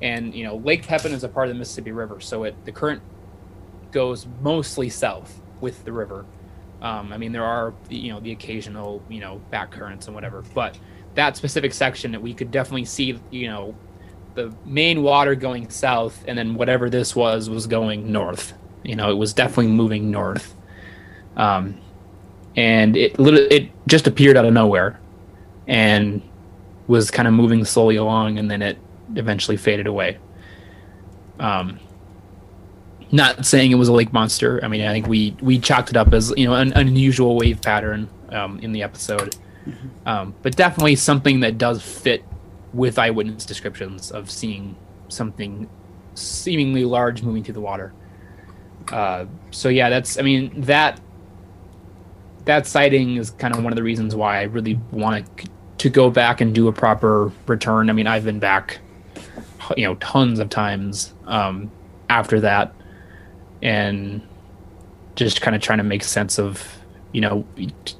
[0.00, 2.72] And you know, Lake Pepin is a part of the Mississippi River, so it the
[2.72, 3.02] current
[3.92, 6.24] goes mostly south with the river.
[6.80, 10.42] Um, I mean, there are you know the occasional you know back currents and whatever,
[10.54, 10.78] but
[11.14, 13.76] that specific section that we could definitely see you know
[14.34, 18.54] the main water going south, and then whatever this was was going north.
[18.82, 20.54] You know, it was definitely moving north.
[21.36, 21.78] Um,
[22.56, 24.98] and it literally it just appeared out of nowhere,
[25.66, 26.22] and
[26.86, 28.78] was kind of moving slowly along, and then it
[29.14, 30.18] eventually faded away.
[31.38, 31.78] Um,
[33.12, 34.60] not saying it was a lake monster.
[34.62, 37.36] I mean, I think we we chalked it up as you know an, an unusual
[37.36, 39.36] wave pattern um, in the episode,
[39.66, 40.08] mm-hmm.
[40.08, 42.24] um, but definitely something that does fit
[42.72, 44.76] with eyewitness descriptions of seeing
[45.08, 45.68] something
[46.14, 47.92] seemingly large moving through the water.
[48.92, 51.00] Uh, so yeah, that's I mean that
[52.44, 55.26] that sighting is kind of one of the reasons why I really want
[55.78, 57.90] to go back and do a proper return.
[57.90, 58.80] I mean, I've been back,
[59.76, 61.70] you know, tons of times um,
[62.08, 62.74] after that,
[63.62, 64.26] and
[65.16, 66.62] just kind of trying to make sense of,
[67.12, 67.46] you know,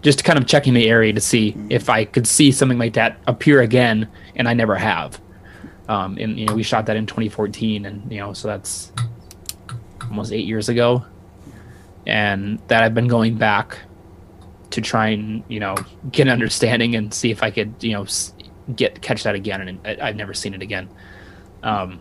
[0.02, 3.18] just kind of checking the area to see if I could see something like that
[3.26, 5.20] appear again, and I never have.
[5.88, 8.92] Um, and you know, we shot that in 2014, and you know, so that's
[10.02, 11.04] almost eight years ago,
[12.06, 13.78] and that I've been going back
[14.70, 15.74] to try and you know
[16.10, 18.06] get an understanding and see if I could you know
[18.74, 19.60] get catch that again.
[19.60, 20.88] And I, have never seen it again.
[21.62, 22.00] Um,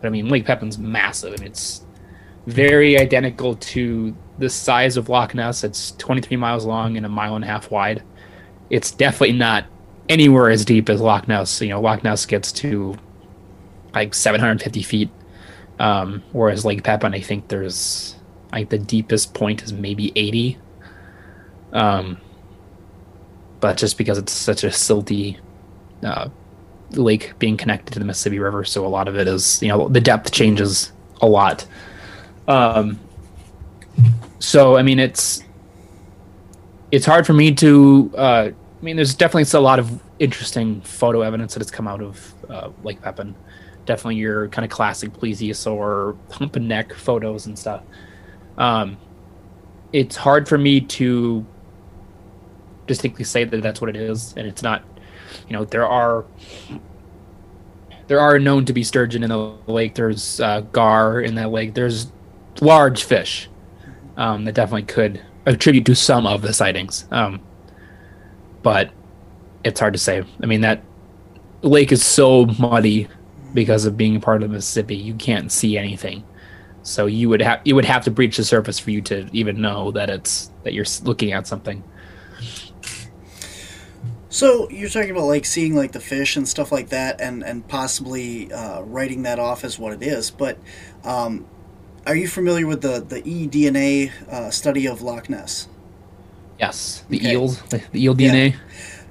[0.00, 1.34] but I mean, Lake Pepin's massive.
[1.34, 1.84] I mean, it's
[2.46, 5.64] very identical to the size of Loch Ness.
[5.64, 8.02] It's 23 miles long and a mile and a half wide.
[8.70, 9.64] It's definitely not
[10.08, 11.60] anywhere as deep as Loch Ness.
[11.60, 12.96] You know, Loch Ness gets to
[13.94, 15.10] like 750 feet,
[15.78, 18.16] um, whereas Lake Pepin, I think there's
[18.52, 20.58] like the deepest point is maybe 80
[21.74, 22.16] um,
[23.60, 25.38] but just because it's such a silty
[26.02, 26.28] uh,
[26.90, 29.88] lake being connected to the Mississippi River, so a lot of it is, you know,
[29.88, 31.66] the depth changes a lot.
[32.46, 32.98] Um,
[34.38, 35.42] so I mean, it's
[36.90, 38.12] it's hard for me to.
[38.16, 42.02] Uh, I mean, there's definitely a lot of interesting photo evidence that has come out
[42.02, 43.34] of uh, Lake Pepin.
[43.86, 47.82] Definitely your kind of classic plesiosaur hump and neck photos and stuff.
[48.58, 48.98] Um,
[49.92, 51.46] it's hard for me to
[52.86, 54.82] distinctly say that that's what it is, and it's not.
[55.48, 56.24] You know, there are
[58.06, 59.94] there are known to be sturgeon in the lake.
[59.94, 61.74] There's uh, gar in that lake.
[61.74, 62.12] There's
[62.60, 63.48] large fish
[64.16, 67.06] um, that definitely could attribute to some of the sightings.
[67.10, 67.40] Um,
[68.62, 68.90] but
[69.64, 70.24] it's hard to say.
[70.42, 70.82] I mean, that
[71.62, 73.08] lake is so muddy
[73.52, 74.96] because of being part of the Mississippi.
[74.96, 76.24] You can't see anything,
[76.82, 79.60] so you would have you would have to breach the surface for you to even
[79.60, 81.82] know that it's that you're looking at something.
[84.34, 87.68] So you're talking about like seeing like the fish and stuff like that, and and
[87.68, 90.32] possibly uh, writing that off as what it is.
[90.32, 90.58] But
[91.04, 91.46] um,
[92.04, 95.68] are you familiar with the the eDNA uh, study of Loch Ness?
[96.58, 97.32] Yes, the okay.
[97.34, 98.54] eels, the, the eel DNA.
[98.54, 98.58] Yeah.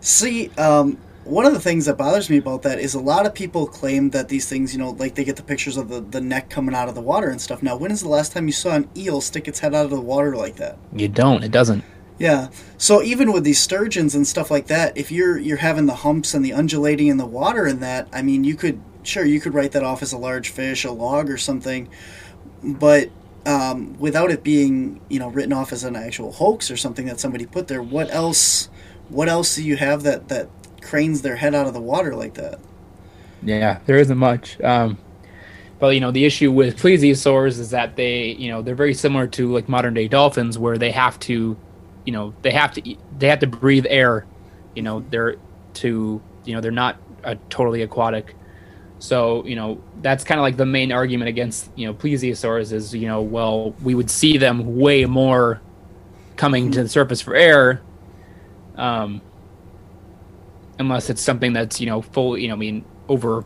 [0.02, 3.34] See, um, one of the things that bothers me about that is a lot of
[3.34, 6.20] people claim that these things, you know, like they get the pictures of the, the
[6.20, 7.64] neck coming out of the water and stuff.
[7.64, 9.92] Now, when is the last time you saw an eel stick its head out of
[9.92, 10.78] the water like that?
[10.92, 11.46] You don't.
[11.46, 11.86] It doesn't.
[12.18, 12.50] Yeah.
[12.78, 16.34] So even with these sturgeons and stuff like that, if you're you're having the humps
[16.34, 19.54] and the undulating in the water and that, I mean, you could sure you could
[19.54, 21.90] write that off as a large fish, a log or something,
[22.64, 23.10] but
[23.46, 27.20] um, without it being you know written off as an actual hoax or something that
[27.20, 28.70] somebody put there, what else?
[29.10, 30.50] What else do you have that that
[30.82, 32.60] cranes their head out of the water like that?
[33.42, 34.62] Yeah, there isn't much.
[34.62, 34.98] Um,
[35.80, 39.28] but you know, the issue with plesiosaurs is that they, you know, they're very similar
[39.28, 41.58] to like modern day dolphins, where they have to
[42.06, 44.26] you know they have to they have to breathe air
[44.76, 45.36] you know they're
[45.74, 48.36] to you know they're not a totally aquatic
[49.00, 52.94] so you know that's kind of like the main argument against you know plesiosaurs is
[52.94, 55.62] you know well we would see them way more
[56.36, 57.82] coming to the surface for air
[58.76, 59.22] um
[60.80, 63.46] unless it's something that's you know full you know i mean over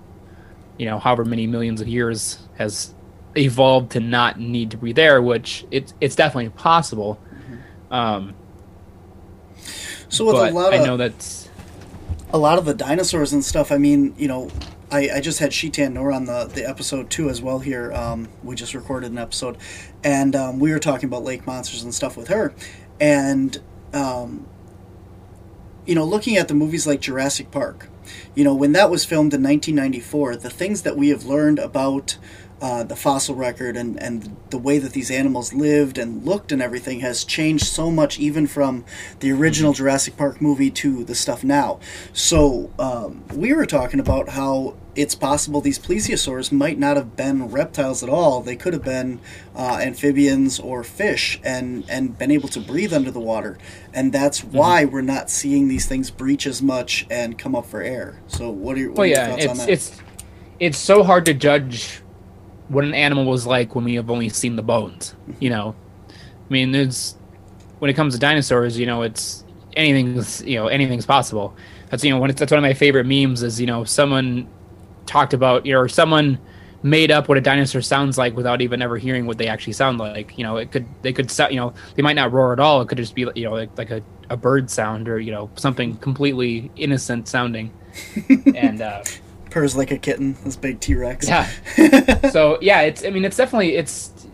[0.77, 2.93] you know however many millions of years has
[3.35, 7.93] evolved to not need to breathe air which it's it's definitely possible mm-hmm.
[7.93, 8.35] um
[10.09, 11.49] so with but a lot of, I know that's
[12.31, 13.71] a lot of the dinosaurs and stuff.
[13.71, 14.49] I mean, you know,
[14.91, 17.91] I, I just had Shitan Noor on the, the episode too as well here.
[17.93, 19.57] Um, we just recorded an episode,
[20.03, 22.53] and um, we were talking about lake monsters and stuff with her,
[22.99, 23.59] and
[23.93, 24.47] um,
[25.85, 27.89] you know, looking at the movies like Jurassic Park,
[28.35, 32.17] you know, when that was filmed in 1994, the things that we have learned about
[32.61, 36.61] uh, the fossil record and, and the way that these animals lived and looked and
[36.61, 38.83] everything has changed so much, even from
[39.19, 41.79] the original Jurassic Park movie to the stuff now.
[42.13, 47.49] So um, we were talking about how it's possible these plesiosaurs might not have been
[47.49, 48.41] reptiles at all.
[48.41, 49.19] They could have been
[49.55, 53.59] uh, amphibians or fish and, and been able to breathe under the water.
[53.93, 54.57] And that's mm-hmm.
[54.57, 58.19] why we're not seeing these things breach as much and come up for air.
[58.25, 59.69] So what are your, what well, are your yeah, thoughts it's, on that?
[59.69, 60.01] It's,
[60.59, 62.01] it's so hard to judge
[62.69, 65.15] what an animal was like when we have only seen the bones.
[65.39, 65.75] You know,
[66.09, 67.15] I mean, there's
[67.79, 69.43] when it comes to dinosaurs, you know, it's
[69.75, 71.55] anything's you know anything's possible.
[71.89, 74.47] That's you know when it's, that's one of my favorite memes is you know someone
[75.05, 76.37] talked about you know or someone
[76.83, 79.97] made up what a dinosaur sounds like without even ever hearing what they actually sound
[79.97, 80.37] like.
[80.37, 82.81] You know, it could they could sound you know they might not roar at all.
[82.81, 85.49] It could just be you know like, like a, a bird sound or you know
[85.55, 87.71] something completely innocent sounding.
[88.55, 89.03] and uh,
[89.57, 90.37] purrs like a kitten.
[90.43, 91.27] This big T Rex.
[91.27, 91.49] Yeah.
[92.31, 93.03] so yeah, it's.
[93.03, 94.27] I mean, it's definitely it's.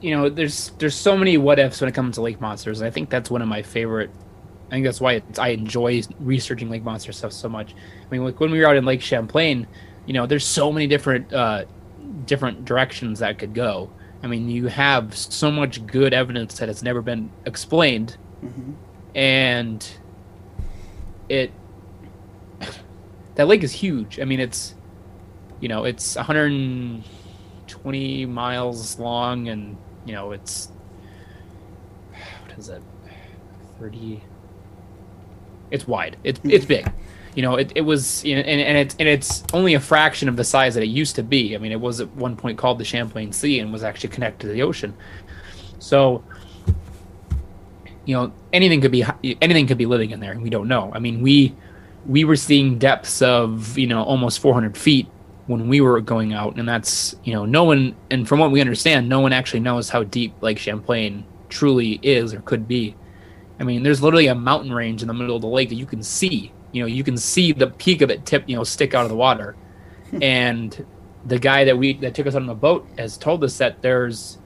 [0.00, 2.80] You know, there's there's so many what ifs when it comes to lake monsters.
[2.80, 4.10] And I think that's one of my favorite.
[4.68, 7.72] I think that's why I enjoy researching lake monster stuff so much.
[7.72, 9.66] I mean, like when we were out in Lake Champlain,
[10.06, 11.64] you know, there's so many different uh,
[12.26, 13.90] different directions that could go.
[14.22, 18.72] I mean, you have so much good evidence that has never been explained, mm-hmm.
[19.16, 19.88] and
[21.28, 21.52] it
[23.38, 24.20] that lake is huge.
[24.20, 24.74] I mean, it's
[25.60, 30.72] you know, it's 120 miles long, and you know, it's
[32.42, 32.82] what is it,
[33.78, 34.20] 30?
[35.70, 36.16] It's wide.
[36.24, 36.92] It's it's big.
[37.36, 40.28] You know, it, it was, you know, and, and it's and it's only a fraction
[40.28, 41.54] of the size that it used to be.
[41.54, 44.48] I mean, it was at one point called the Champlain Sea and was actually connected
[44.48, 44.92] to the ocean.
[45.78, 46.24] So,
[48.04, 49.04] you know, anything could be
[49.40, 50.90] anything could be living in there, and we don't know.
[50.92, 51.54] I mean, we
[52.06, 55.06] we were seeing depths of you know almost 400 feet
[55.46, 58.60] when we were going out and that's you know no one and from what we
[58.60, 62.94] understand no one actually knows how deep lake champlain truly is or could be.
[63.58, 65.86] I mean there's literally a mountain range in the middle of the lake that you
[65.86, 66.52] can see.
[66.72, 69.10] You know you can see the peak of it tip you know stick out of
[69.10, 69.56] the water.
[70.22, 70.86] And
[71.26, 74.38] the guy that we that took us on the boat has told us that there's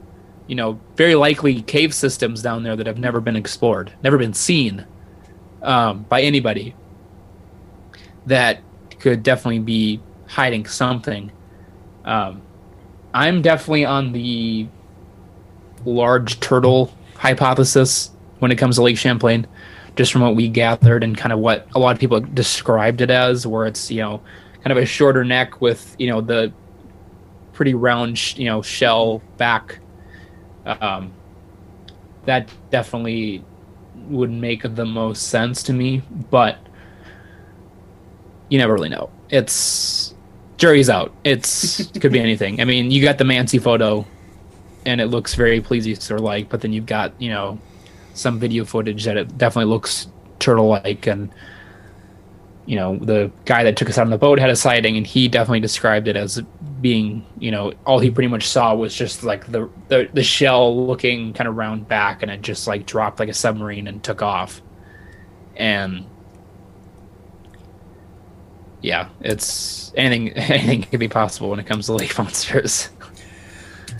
[0.47, 4.33] you know very likely cave systems down there that have never been explored never been
[4.33, 4.85] seen
[5.61, 6.75] um, by anybody
[8.25, 8.61] that
[8.99, 11.31] could definitely be hiding something.
[12.05, 12.41] Um,
[13.13, 14.67] I'm definitely on the
[15.85, 19.47] large turtle hypothesis when it comes to Lake Champlain,
[19.95, 23.11] just from what we gathered and kind of what a lot of people described it
[23.11, 24.21] as, where it's you know
[24.63, 26.51] kind of a shorter neck with you know the
[27.53, 29.79] pretty round you know shell back.
[30.65, 31.13] Um,
[32.25, 33.43] that definitely
[34.07, 36.57] would make the most sense to me, but
[38.53, 39.09] you never really know.
[39.31, 40.13] It's
[40.57, 41.11] jury's out.
[41.23, 42.61] It's it could be anything.
[42.61, 44.05] I mean, you got the Mansi photo,
[44.85, 47.57] and it looks very plesiosaur like, but then you've got you know
[48.13, 51.33] some video footage that it definitely looks turtle like, and
[52.67, 55.07] you know the guy that took us out on the boat had a sighting, and
[55.07, 56.39] he definitely described it as
[56.79, 60.85] being you know all he pretty much saw was just like the the, the shell
[60.85, 64.21] looking kind of round back, and it just like dropped like a submarine and took
[64.21, 64.61] off,
[65.55, 66.05] and
[68.83, 72.89] yeah, it's anything anything can be possible when it comes to lake monsters.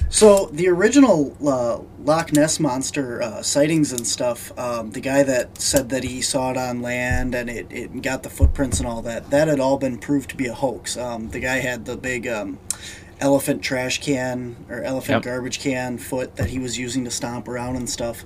[0.10, 5.60] So the original uh, Loch Ness monster uh, sightings and stuff, um, the guy that
[5.60, 9.02] said that he saw it on land and it, it got the footprints and all
[9.02, 10.98] that, that had all been proved to be a hoax.
[10.98, 12.60] Um, the guy had the big um,
[13.24, 15.24] elephant trash can or elephant yep.
[15.24, 18.26] garbage can foot that he was using to stomp around and stuff.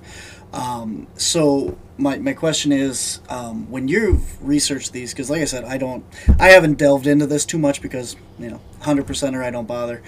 [0.52, 5.64] Um, so my, my question is, um, when you've researched these, because like I said,
[5.64, 6.04] I don't,
[6.40, 9.68] I haven't delved into this too much because you know, hundred percent or I don't
[9.68, 10.02] bother.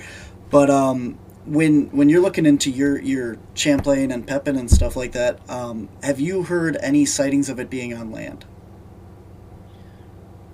[0.50, 5.12] But um, when when you're looking into your your Champlain and Pepin and stuff like
[5.12, 8.44] that, um, have you heard any sightings of it being on land?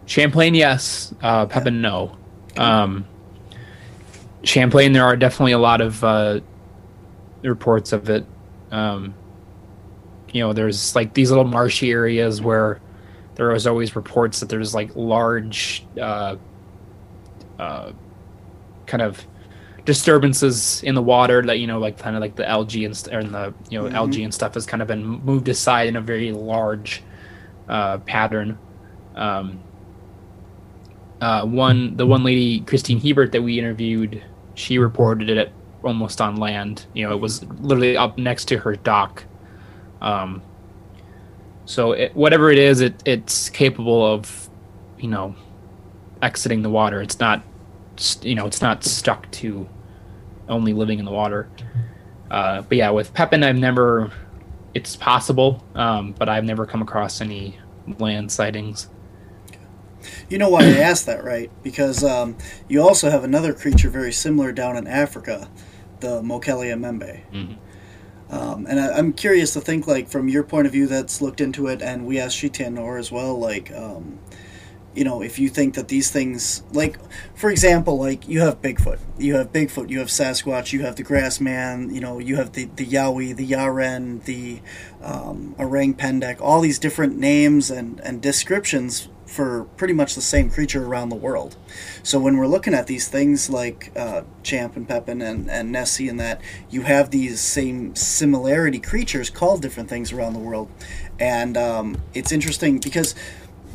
[0.04, 1.14] Champlain, yes.
[1.22, 2.16] Uh, Pepin, no.
[2.56, 3.06] Um,
[4.42, 6.40] Champlain, there are definitely a lot of uh,
[7.42, 8.26] reports of it.
[8.70, 9.14] Um,
[10.32, 12.80] you know, there's like these little marshy areas where
[13.36, 16.36] there was always reports that there's like large, uh,
[17.58, 17.92] uh,
[18.86, 19.24] kind of
[19.84, 23.14] disturbances in the water that you know, like kind of like the algae and, st-
[23.14, 23.96] and the you know mm-hmm.
[23.96, 27.02] algae and stuff has kind of been moved aside in a very large
[27.68, 28.58] uh, pattern.
[29.14, 29.60] Um,
[31.20, 34.22] uh, one the one lady Christine Hebert that we interviewed,
[34.54, 35.52] she reported it
[35.82, 36.86] almost on land.
[36.94, 39.24] You know, it was literally up next to her dock
[40.00, 40.42] um,
[41.64, 44.48] so it, whatever it is, it it's capable of,
[44.98, 45.34] you know,
[46.22, 47.02] exiting the water.
[47.02, 47.42] It's not,
[48.22, 49.68] you know, it's not stuck to
[50.48, 51.48] only living in the water.
[52.30, 54.12] Uh, but yeah, with Pepin, I've never.
[54.74, 57.58] It's possible, um, but I've never come across any
[57.98, 58.90] land sightings.
[60.28, 61.50] You know why I asked that, right?
[61.62, 62.36] Because um,
[62.68, 65.48] you also have another creature very similar down in Africa,
[66.00, 67.22] the Mokele-mbembe.
[67.32, 67.54] Mm-hmm.
[68.28, 71.40] Um, and I, am curious to think, like, from your point of view that's looked
[71.40, 74.18] into it, and we asked Shitanor as well, like, um,
[74.96, 76.98] you know, if you think that these things, like,
[77.34, 81.04] for example, like, you have Bigfoot, you have Bigfoot, you have Sasquatch, you have the
[81.04, 84.60] Grassman, you know, you have the, the Yowie, the Yeren, the
[85.02, 90.50] um, Orang Pendek, all these different names and, and descriptions for pretty much the same
[90.50, 91.56] creature around the world.
[92.02, 96.08] So when we're looking at these things like uh, Champ and Pepin and, and Nessie
[96.08, 100.70] and that, you have these same similarity creatures called different things around the world.
[101.18, 103.14] And um, it's interesting because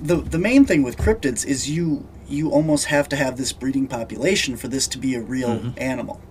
[0.01, 3.87] the, the main thing with cryptids is you you almost have to have this breeding
[3.87, 5.71] population for this to be a real mm-hmm.
[5.77, 6.21] animal.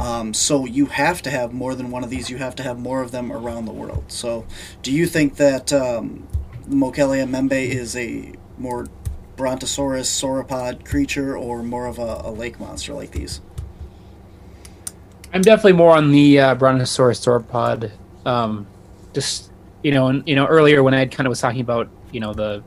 [0.00, 2.30] Um, so you have to have more than one of these.
[2.30, 4.04] You have to have more of them around the world.
[4.08, 4.46] So,
[4.82, 6.26] do you think that um,
[6.68, 8.86] Mokele-mbembe is a more
[9.36, 13.40] brontosaurus sauropod creature or more of a, a lake monster like these?
[15.32, 17.90] I'm definitely more on the uh, brontosaurus sauropod.
[18.26, 18.66] Um,
[19.14, 19.50] just
[19.82, 22.34] you know, and you know, earlier when I kind of was talking about you know
[22.34, 22.62] the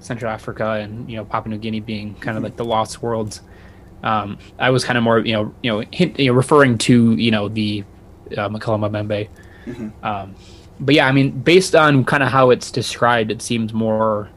[0.00, 2.44] Central Africa and you know Papua New Guinea being kind of mm-hmm.
[2.44, 3.40] like the lost worlds.
[4.02, 7.14] Um, I was kind of more you know you know, hint, you know referring to
[7.14, 7.84] you know the
[8.36, 9.28] uh, Mokele-mbembe.
[9.66, 10.04] Mm-hmm.
[10.04, 10.34] Um,
[10.80, 14.28] but yeah, I mean, based on kind of how it's described, it seems more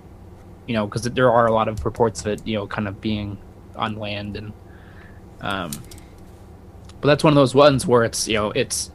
[0.68, 3.02] you know, because there are a lot of reports of it, you know, kind of
[3.02, 3.38] being
[3.76, 4.54] on land and,
[5.42, 5.72] um,
[7.02, 8.90] but that's one of those ones where it's, you know, it's,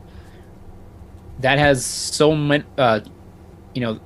[1.41, 3.01] that has so many, uh,
[3.75, 4.01] you know,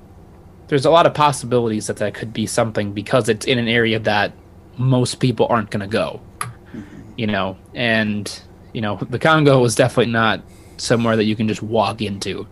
[0.68, 3.98] there's a lot of possibilities that that could be something because it's in an area
[3.98, 4.32] that
[4.76, 7.12] most people aren't going to go, mm-hmm.
[7.16, 8.42] you know, and,
[8.72, 10.42] you know, the Congo was definitely not
[10.76, 12.46] somewhere that you can just walk into.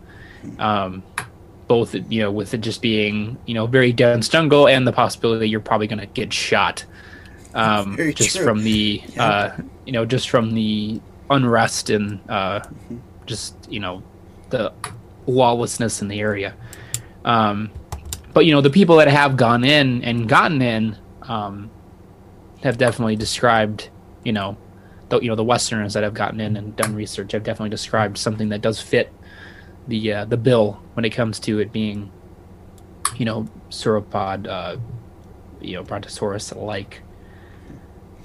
[0.59, 1.03] Um,
[1.73, 5.49] both you know with it just being you know very dense jungle and the possibility
[5.49, 6.85] you're probably going to get shot
[7.55, 8.45] um, just true.
[8.45, 9.25] from the yeah.
[9.25, 9.57] uh,
[9.87, 11.01] you know just from the
[11.31, 12.99] unrest and uh, mm-hmm.
[13.25, 14.03] just you know
[14.51, 14.71] the
[15.27, 16.55] lawlessness in the area
[17.25, 17.71] um,
[18.35, 21.71] but you know the people that have gone in and gotten in um,
[22.63, 23.89] have definitely described
[24.25, 24.59] you know
[25.09, 28.19] the, you know the westerners that have gotten in and done research have definitely described
[28.19, 29.11] something that does fit
[29.87, 32.11] the uh, the bill when it comes to it being,
[33.17, 34.77] you know, sauropod, uh,
[35.61, 37.03] you know, brontosaurus like.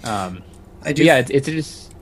[0.03, 0.43] Um,
[0.83, 1.03] I do.
[1.03, 1.93] Yeah, it's it, just.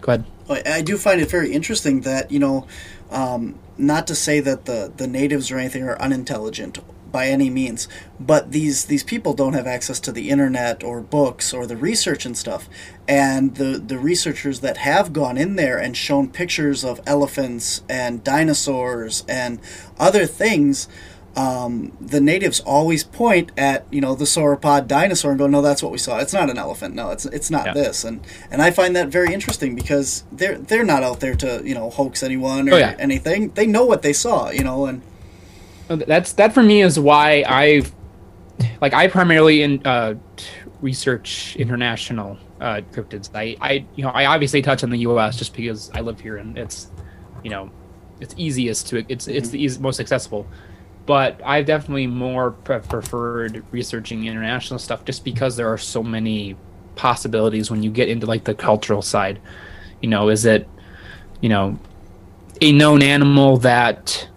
[0.00, 0.24] Go ahead.
[0.66, 2.66] I do find it very interesting that you know,
[3.10, 6.78] um, not to say that the the natives or anything are unintelligent
[7.16, 7.88] by any means,
[8.20, 12.26] but these these people don't have access to the internet or books or the research
[12.26, 12.68] and stuff.
[13.08, 18.22] And the the researchers that have gone in there and shown pictures of elephants and
[18.22, 19.60] dinosaurs and
[19.98, 20.88] other things.
[21.36, 25.82] Um, the natives always point at you know the sauropod dinosaur and go, no, that's
[25.82, 26.18] what we saw.
[26.18, 26.94] It's not an elephant.
[26.94, 27.74] No, it's it's not yeah.
[27.74, 28.04] this.
[28.04, 31.74] And and I find that very interesting because they're they're not out there to you
[31.74, 32.94] know hoax anyone or oh, yeah.
[32.98, 33.40] anything.
[33.58, 34.50] They know what they saw.
[34.50, 35.00] You know, and
[35.88, 37.82] that's that for me is why I
[38.80, 40.14] like I primarily in uh,
[40.80, 43.30] research international uh, cryptids.
[43.34, 45.36] I, I you know I obviously touch on the U.S.
[45.36, 46.90] just because I live here and it's
[47.42, 47.70] you know
[48.20, 50.46] it's easiest to it's it's the easy, most accessible.
[51.04, 56.56] But I've definitely more pre- preferred researching international stuff just because there are so many
[56.96, 59.40] possibilities when you get into like the cultural side.
[60.02, 60.68] You know, is it
[61.40, 61.78] you know
[62.60, 64.28] a known animal that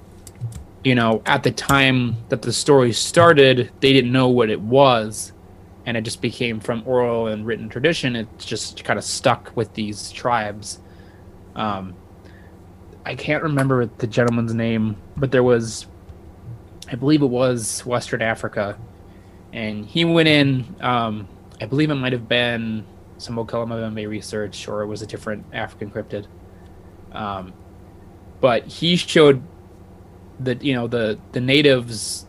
[0.84, 5.34] you know, at the time that the story started, they didn't know what it was.
[5.86, 8.15] And it just became from oral and written tradition.
[8.15, 10.80] It just kind of stuck with these tribes.
[11.55, 11.95] Um,
[13.05, 15.88] I can't remember the gentleman's name, but there was,
[16.91, 18.77] I believe it was Western Africa.
[19.51, 21.27] And he went in, um,
[21.59, 22.86] I believe it might have been
[23.17, 26.27] some Mokele research or it was a different African cryptid.
[27.11, 27.53] Um,
[28.39, 29.41] but he showed
[30.40, 32.26] the you know the the natives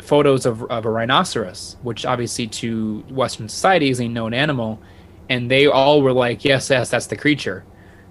[0.00, 4.80] photos of, of a rhinoceros which obviously to western society is a known animal
[5.28, 7.64] and they all were like yes yes that's the creature.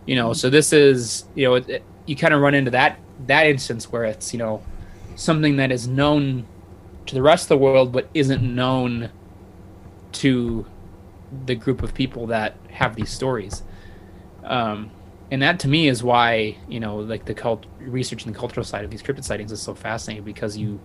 [0.05, 2.99] You know so this is you know it, it, you kind of run into that
[3.25, 4.63] that instance where it's you know
[5.15, 6.45] something that is known
[7.07, 9.09] to the rest of the world but isn't known
[10.13, 10.65] to
[11.45, 13.63] the group of people that have these stories.
[14.43, 14.91] Um,
[15.31, 18.85] and that to me is why you know like the cult researching the cultural side
[18.85, 20.79] of these cryptid sightings is so fascinating because you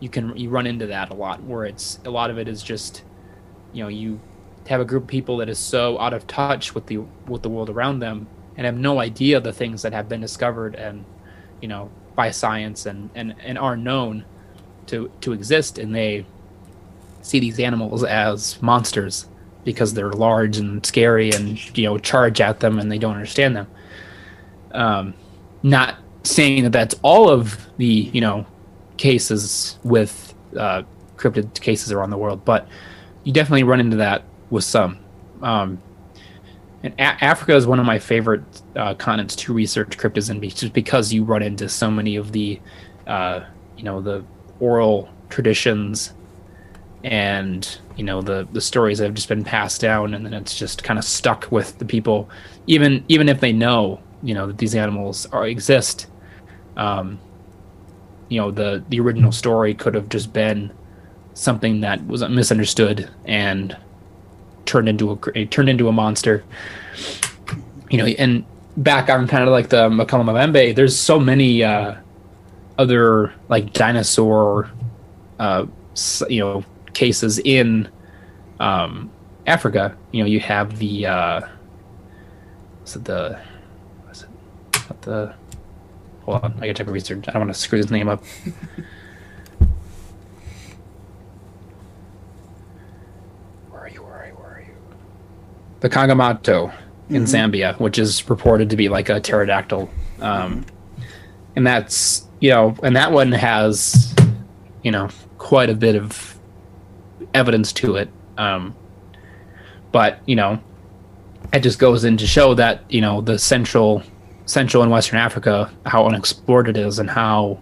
[0.00, 2.62] you can you run into that a lot where it's a lot of it is
[2.62, 3.02] just
[3.72, 4.20] you know you
[4.68, 7.48] have a group of people that is so out of touch with the with the
[7.48, 8.26] world around them
[8.56, 11.04] and have no idea the things that have been discovered and
[11.60, 14.24] you know by science and and, and are known
[14.86, 15.78] to to exist.
[15.78, 16.26] And they
[17.22, 19.28] see these animals as monsters
[19.66, 23.54] because they're large and scary and you know charge at them and they don't understand
[23.54, 23.66] them.
[24.72, 25.14] Um,
[25.62, 28.46] not saying that that's all of the you know
[28.96, 30.84] cases with uh,
[31.16, 32.66] cryptid cases around the world but
[33.26, 34.98] you definitely run into that with some.
[35.42, 35.82] Um,
[36.84, 38.44] and a- Africa is one of my favorite
[38.76, 42.60] uh, continents to research cryptids in, just because you run into so many of the,
[43.08, 43.40] uh,
[43.76, 44.24] you know, the
[44.60, 46.14] oral traditions,
[47.02, 50.84] and you know the the stories have just been passed down, and then it's just
[50.84, 52.28] kind of stuck with the people,
[52.66, 56.06] even even if they know, you know, that these animals are exist.
[56.76, 57.18] Um,
[58.28, 60.72] you know, the the original story could have just been
[61.34, 63.76] something that was misunderstood and
[64.66, 66.44] turned into a turned into a monster.
[67.88, 68.44] You know, and
[68.76, 71.94] back on kind of like the Makama Mbembe, there's so many uh,
[72.78, 74.70] other like dinosaur,
[75.38, 75.66] uh,
[76.28, 76.64] you know,
[76.96, 77.88] cases in
[78.58, 79.10] um,
[79.46, 79.96] Africa.
[80.12, 81.42] You know, you have the uh,
[82.80, 83.38] what's it the
[84.04, 84.30] what's it
[84.88, 85.34] what the
[86.24, 87.28] hold on, I gotta check my research.
[87.28, 88.24] I don't want to screw this name up.
[93.70, 94.02] where are you?
[94.02, 94.34] Where are you?
[94.34, 94.74] Where are you?
[95.80, 96.74] The Kongamato
[97.10, 99.90] in Zambia, which is reported to be like a pterodactyl,
[100.20, 100.64] um,
[101.54, 104.14] and that's you know, and that one has
[104.82, 106.35] you know quite a bit of
[107.36, 108.08] evidence to it.
[108.36, 108.74] Um,
[109.92, 110.60] but you know,
[111.52, 114.02] it just goes in to show that you know the central,
[114.46, 117.60] central and western Africa, how unexplored it is, and how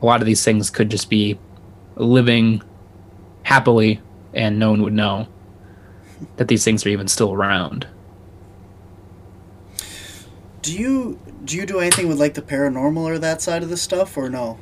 [0.00, 1.38] a lot of these things could just be
[1.96, 2.62] living
[3.42, 4.00] happily,
[4.34, 5.26] and no one would know
[6.36, 7.86] that these things are even still around.
[10.62, 13.76] Do you do you do anything with like the paranormal or that side of the
[13.76, 14.58] stuff, or no?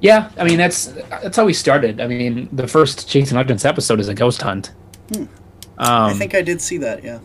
[0.00, 2.00] Yeah, I mean that's that's how we started.
[2.00, 4.72] I mean, the first Chasing Legends episode is a ghost hunt.
[5.12, 5.22] Hmm.
[5.22, 5.28] Um,
[5.78, 7.02] I think I did see that.
[7.02, 7.18] Yeah.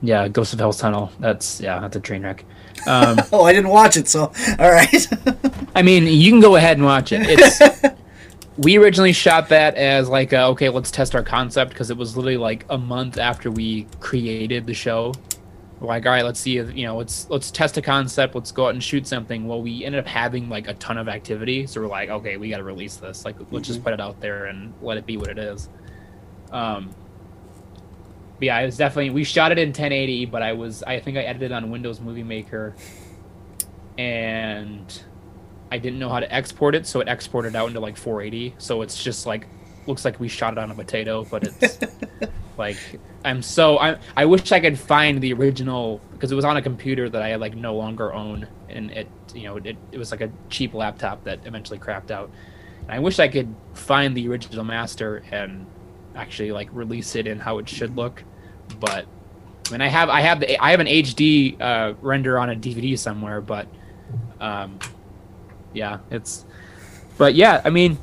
[0.00, 1.12] yeah, Ghost of Hell's Tunnel.
[1.20, 2.44] That's yeah, that's a train wreck.
[2.84, 5.06] Um, Oh, I didn't watch it, so all right.
[5.74, 7.20] I mean, you can go ahead and watch it.
[7.24, 7.60] It's
[8.58, 12.16] we originally shot that as like a, okay, let's test our concept because it was
[12.16, 15.14] literally like a month after we created the show.
[15.82, 18.66] Like, all right, let's see, if, you know, let's let's test a concept, let's go
[18.66, 19.48] out and shoot something.
[19.48, 22.50] Well, we ended up having like a ton of activity, so we're like, okay, we
[22.50, 23.24] got to release this.
[23.24, 25.68] Like, let's just put it out there and let it be what it is.
[26.52, 26.90] Um,
[28.38, 31.16] but yeah, it was definitely we shot it in 1080, but I was I think
[31.16, 32.74] I edited on Windows Movie Maker,
[33.98, 35.02] and
[35.72, 38.54] I didn't know how to export it, so it exported out into like 480.
[38.58, 39.48] So it's just like
[39.86, 41.78] looks like we shot it on a potato, but it's
[42.58, 42.76] like
[43.24, 46.62] I'm so I I wish I could find the original because it was on a
[46.62, 50.20] computer that I like no longer own, and it you know it it was like
[50.20, 52.30] a cheap laptop that eventually crapped out.
[52.82, 55.66] And I wish I could find the original master and
[56.14, 58.22] actually like release it in how it should look,
[58.80, 59.06] but
[59.68, 62.56] I mean I have I have the I have an HD uh, render on a
[62.56, 63.66] DVD somewhere, but
[64.40, 64.78] um,
[65.72, 66.44] yeah, it's
[67.18, 67.98] but yeah, I mean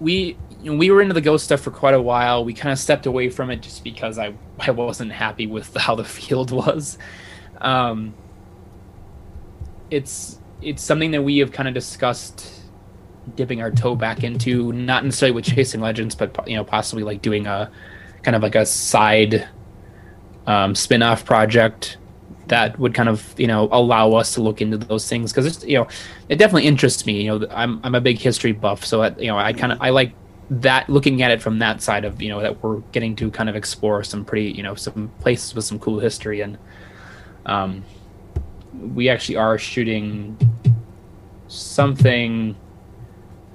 [0.00, 2.44] we you know, we were into the ghost stuff for quite a while.
[2.44, 5.94] We kind of stepped away from it just because I I wasn't happy with how
[5.94, 6.98] the field was.
[7.60, 8.14] Um,
[9.90, 12.48] it's it's something that we have kind of discussed
[13.34, 17.22] dipping our toe back into, not necessarily with chasing legends, but you know possibly like
[17.22, 17.70] doing a
[18.22, 19.48] kind of like a side
[20.46, 21.96] um, spin-off project
[22.50, 25.32] that would kind of you know allow us to look into those things.
[25.32, 25.88] Because it's you know
[26.28, 29.26] it definitely interests me you know i'm, I'm a big history buff so I, you
[29.26, 30.12] know i kind of i like
[30.50, 33.48] that looking at it from that side of you know that we're getting to kind
[33.48, 36.40] of explore some pretty you know some places with some cool history.
[36.40, 36.58] And
[37.46, 37.84] um
[38.74, 40.36] we actually are shooting
[41.46, 42.56] something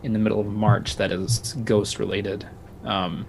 [0.03, 2.47] in the middle of march that is ghost related
[2.85, 3.25] um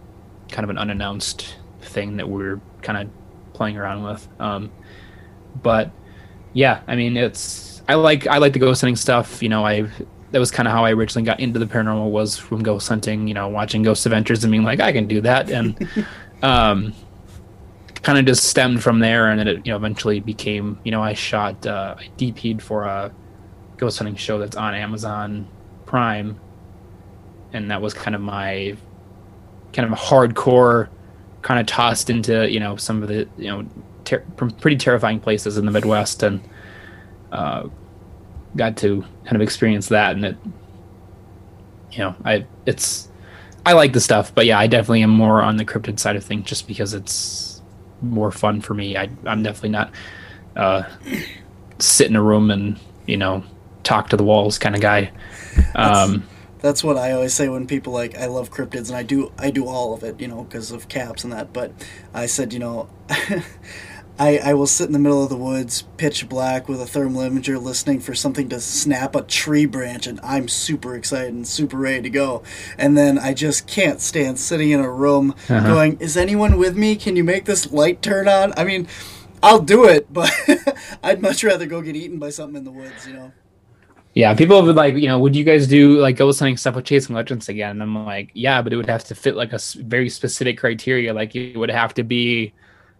[0.49, 4.29] kind of an unannounced thing that we're kind of playing around with.
[4.39, 4.71] Um
[5.63, 5.91] but
[6.53, 9.83] yeah i mean it's i like i like the ghost hunting stuff you know i
[10.33, 13.27] that was kind of how i originally got into the paranormal was from ghost hunting
[13.29, 15.89] you know watching ghost adventures and being like i can do that and
[16.43, 16.93] um
[18.03, 21.03] kind of just stemmed from there and then it you know eventually became you know
[21.03, 23.13] i shot uh i dp'd for a
[23.77, 25.47] ghost hunting show that's on amazon
[25.87, 26.39] prime
[27.53, 28.77] and that was kind of my
[29.73, 30.89] kind of hardcore
[31.43, 33.67] kind of tossed into you know some of the you know
[34.07, 36.41] ter- from pretty terrifying places in the Midwest, and
[37.33, 37.69] uh,
[38.57, 40.17] got to kind of experience that.
[40.17, 40.37] And it,
[41.93, 43.11] you know, I it's
[43.67, 46.25] I like the stuff, but yeah, I definitely am more on the cryptid side of
[46.25, 47.61] things just because it's
[48.01, 48.97] more fun for me.
[48.97, 49.93] I, I'm definitely not
[50.55, 50.85] uh,
[51.79, 53.45] sit in a room and you know
[53.83, 55.13] talk to the walls kind of guy.
[55.75, 56.27] Um,
[56.61, 59.51] that's what I always say when people like I love cryptids and I do I
[59.51, 61.73] do all of it you know because of caps and that but
[62.13, 62.89] I said you know
[64.19, 67.23] I, I will sit in the middle of the woods pitch black with a thermal
[67.23, 71.77] imager listening for something to snap a tree branch and I'm super excited and super
[71.77, 72.43] ready to go
[72.79, 75.67] and then I just can't stand sitting in a room uh-huh.
[75.67, 78.89] going is anyone with me can you make this light turn on I mean
[79.43, 80.33] I'll do it but
[81.03, 83.33] I'd much rather go get eaten by something in the woods you know
[84.17, 86.87] yeah, people would like, you know, would you guys do like ghost hunting stuff with
[86.87, 87.73] Chasing Legends again?
[87.73, 91.13] And I'm like, yeah, but it would have to fit like a very specific criteria.
[91.13, 92.55] Like it would have to be,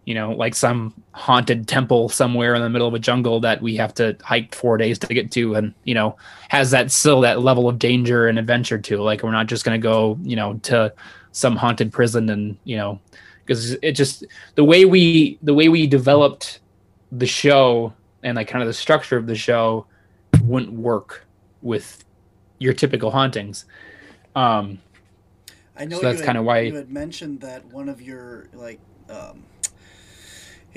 [0.07, 3.75] you know, like some haunted temple somewhere in the middle of a jungle that we
[3.75, 6.15] have to hike four days to get to, and you know,
[6.47, 9.01] has that still that level of danger and adventure to.
[9.01, 10.93] Like we're not just gonna go, you know, to
[11.33, 13.01] some haunted prison and you know,
[13.45, 14.23] because it just
[14.55, 16.61] the way we the way we developed
[17.11, 17.91] the show
[18.23, 19.85] and like kind of the structure of the show
[20.41, 21.25] wouldn't work
[21.61, 22.05] with
[22.59, 23.65] your typical hauntings.
[24.37, 24.79] Um,
[25.75, 28.79] I know so that's kind of why you had mentioned that one of your like
[29.09, 29.43] um,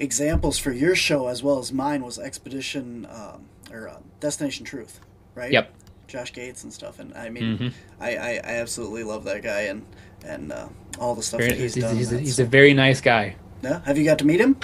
[0.01, 5.01] examples for your show as well as mine was Expedition um, or uh, Destination Truth,
[5.35, 5.53] right?
[5.53, 5.73] Yep.
[6.09, 7.69] Josh Gates and stuff, and I mean, mm-hmm.
[8.01, 9.87] I, I, I absolutely love that guy and
[10.25, 11.97] and uh, all the stuff very, that he's, he's done.
[11.97, 13.37] He's, a, he's a very nice guy.
[13.63, 13.81] Yeah.
[13.85, 14.57] Have you got to meet him?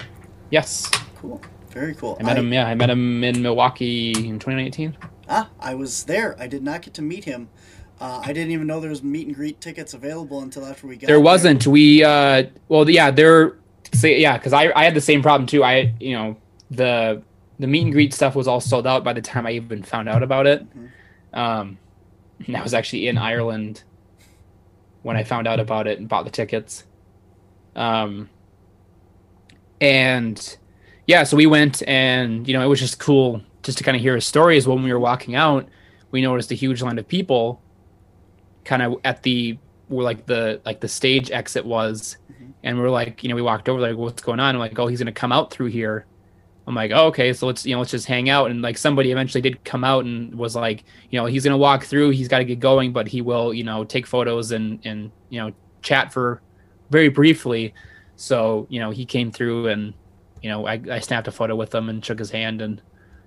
[0.51, 0.91] Yes.
[1.17, 1.41] Cool.
[1.71, 2.17] Very cool.
[2.19, 2.53] I met I, him.
[2.53, 4.97] Yeah, I met him in Milwaukee in 2019.
[5.29, 6.35] Ah, I was there.
[6.41, 7.49] I did not get to meet him.
[8.01, 10.97] Uh, I didn't even know there was meet and greet tickets available until after we
[10.97, 11.07] got.
[11.07, 11.65] There There wasn't.
[11.65, 11.73] There.
[11.73, 13.57] We uh, well, yeah, there.
[13.97, 15.65] Say yeah, because I I had the same problem too.
[15.65, 16.37] I you know
[16.71, 17.23] the
[17.59, 20.09] the meet and greet stuff was all sold out by the time I even found
[20.09, 20.69] out about it.
[20.69, 21.39] Mm-hmm.
[21.39, 21.79] Um,
[22.47, 23.83] and I was actually in Ireland
[25.03, 26.85] when I found out about it and bought the tickets.
[27.75, 28.29] Um,
[29.81, 30.57] and
[31.07, 34.03] yeah, so we went and you know it was just cool just to kind of
[34.03, 34.67] hear his stories.
[34.67, 35.69] When we were walking out,
[36.11, 37.61] we noticed a huge line of people,
[38.65, 42.17] kind of at the where like the like the stage exit was.
[42.67, 44.55] And we are like, you know, we walked over like, what's going on?
[44.55, 46.05] I'm like, oh, he's gonna come out through here.
[46.67, 48.51] I'm like, oh, okay, so let's you know let's just hang out.
[48.51, 51.85] And like somebody eventually did come out and was like, you know, he's gonna walk
[51.85, 52.11] through.
[52.11, 55.41] He's got to get going, but he will you know take photos and and you
[55.41, 56.43] know chat for
[56.91, 57.73] very briefly.
[58.17, 59.95] So you know he came through and
[60.43, 62.81] you know, I, I snapped a photo with him and shook his hand, and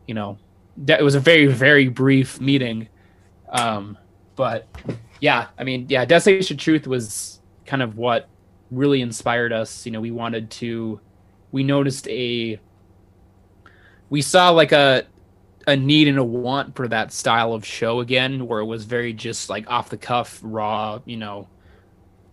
[0.08, 0.38] you know,
[0.78, 2.88] that it was a very very brief meeting.
[3.50, 3.98] Um,
[4.38, 4.68] but
[5.20, 8.30] yeah, I mean, yeah, Destination Truth was kind of what
[8.72, 9.86] really inspired us.
[9.86, 11.00] You know, we wanted to,
[11.52, 12.60] we noticed a,
[14.10, 15.06] we saw like a
[15.68, 19.14] a need and a want for that style of show again, where it was very
[19.14, 21.48] just like off the cuff, raw, you know,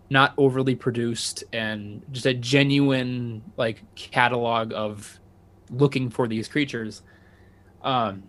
[0.09, 5.19] not overly produced and just a genuine like catalog of
[5.71, 7.03] looking for these creatures
[7.83, 8.23] um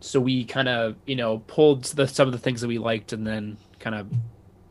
[0.00, 3.12] so we kind of you know pulled the, some of the things that we liked
[3.12, 4.08] and then kind of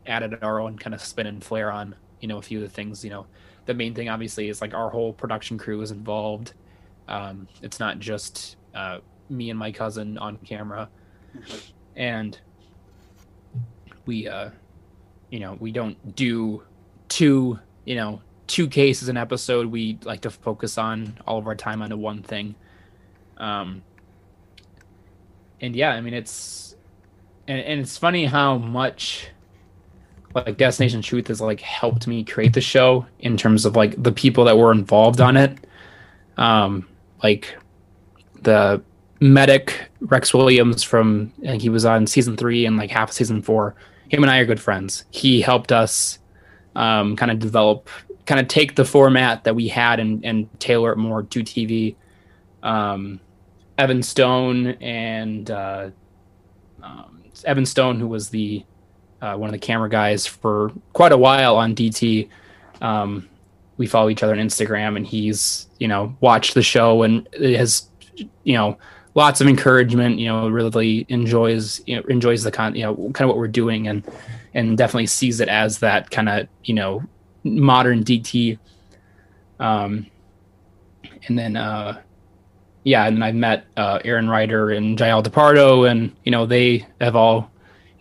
[0.06, 2.70] added our own kind of spin and flair on you know a few of the
[2.74, 3.26] things you know
[3.66, 6.52] the main thing obviously is like our whole production crew is involved.
[7.08, 8.98] Um it's not just uh
[9.28, 10.88] me and my cousin on camera.
[11.96, 12.36] And
[14.04, 14.50] we uh
[15.30, 16.64] you know we don't do
[17.08, 19.66] two you know two cases an episode.
[19.66, 22.56] We like to focus on all of our time onto one thing.
[23.36, 23.82] Um
[25.60, 26.76] and yeah i mean it's
[27.48, 29.28] and, and it's funny how much
[30.34, 34.12] like destination truth has like helped me create the show in terms of like the
[34.12, 35.56] people that were involved on it
[36.36, 36.86] um
[37.22, 37.56] like
[38.42, 38.82] the
[39.20, 43.40] medic rex williams from think he was on season three and like half of season
[43.40, 43.74] four
[44.08, 45.04] him and I are good friends.
[45.10, 46.18] He helped us
[46.76, 47.88] um, kind of develop,
[48.26, 51.96] kind of take the format that we had and, and tailor it more to TV.
[52.62, 53.20] Um,
[53.76, 55.90] Evan Stone and uh,
[56.82, 58.64] um, Evan Stone, who was the
[59.24, 62.28] uh, one of the camera guys for quite a while on DT.
[62.82, 63.26] Um,
[63.78, 67.88] we follow each other on Instagram, and he's you know watched the show and has
[68.42, 68.76] you know
[69.14, 70.18] lots of encouragement.
[70.18, 73.48] You know, really enjoys you know enjoys the con you know kind of what we're
[73.48, 74.04] doing and
[74.52, 77.02] and definitely sees it as that kind of you know
[77.44, 78.58] modern DT.
[79.58, 80.06] Um,
[81.26, 82.02] and then uh,
[82.82, 87.16] yeah, and I've met uh, Erin Ryder and Jael DePardo, and you know they have
[87.16, 87.50] all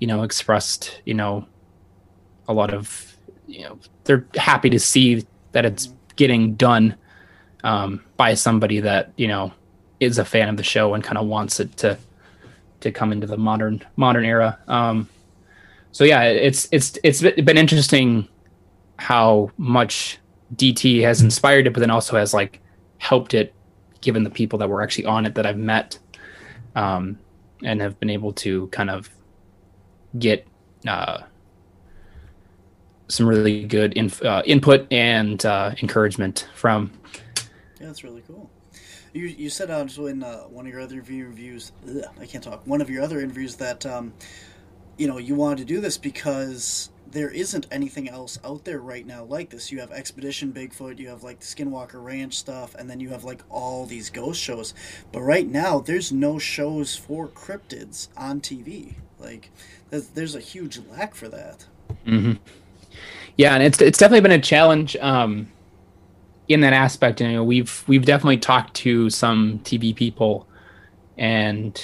[0.03, 1.45] you know expressed you know
[2.49, 3.15] a lot of
[3.47, 6.93] you know they're happy to see that it's getting done
[7.63, 9.53] um, by somebody that you know
[10.01, 11.97] is a fan of the show and kind of wants it to
[12.81, 14.59] to come into the modern modern era.
[14.67, 15.07] Um,
[15.93, 18.27] so yeah, it's it's it's been interesting
[18.99, 20.19] how much
[20.53, 22.59] DT has inspired it, but then also has like
[22.97, 23.53] helped it,
[24.01, 25.97] given the people that were actually on it that I've met,
[26.75, 27.17] um,
[27.63, 29.09] and have been able to kind of
[30.17, 30.47] get
[30.87, 31.21] uh,
[33.07, 36.91] some really good uh, input and uh, encouragement from.
[37.79, 38.49] Yeah, that's really cool.
[39.13, 42.65] You, you said also in uh, one of your other reviews, ugh, I can't talk.
[42.65, 44.13] One of your other interviews that um,
[44.97, 49.05] you know you wanted to do this because there isn't anything else out there right
[49.05, 49.71] now like this.
[49.71, 53.23] You have Expedition Bigfoot, you have like the Skinwalker Ranch stuff, and then you have
[53.23, 54.73] like all these ghost shows.
[55.11, 58.95] But right now, there's no shows for cryptids on TV.
[59.19, 59.51] Like,
[59.99, 61.65] there's, a huge lack for that.
[62.05, 62.33] Mm-hmm.
[63.37, 65.51] Yeah, and it's it's definitely been a challenge um,
[66.47, 67.21] in that aspect.
[67.21, 70.47] You know, we've we've definitely talked to some TV people,
[71.17, 71.79] and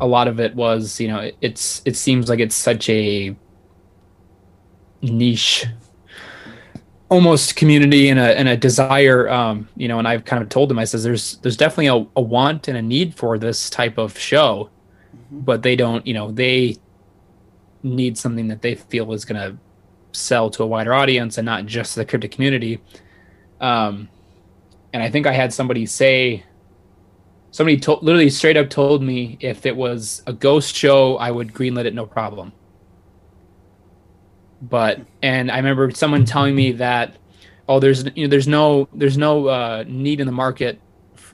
[0.00, 3.34] a lot of it was, you know, it's it seems like it's such a
[5.02, 5.66] niche
[7.08, 10.70] almost community and a and a desire um you know and I've kind of told
[10.70, 13.98] them I says there's there's definitely a, a want and a need for this type
[13.98, 14.70] of show.
[15.32, 16.76] But they don't you know they
[17.82, 19.58] need something that they feel is going to
[20.12, 22.80] sell to a wider audience and not just the cryptid community.
[23.60, 24.08] Um
[24.92, 26.44] and I think I had somebody say
[27.50, 31.52] somebody to- literally straight up told me if it was a ghost show I would
[31.52, 32.52] greenlit it no problem.
[34.60, 37.16] But and I remember someone telling me that
[37.68, 40.78] oh there's you know there's no there's no uh, need in the market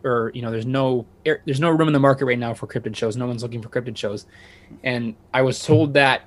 [0.04, 1.04] or you know there's no
[1.44, 3.16] there's no room in the market right now for cryptid shows.
[3.16, 4.26] No one's looking for cryptid shows.
[4.82, 6.22] And I was told that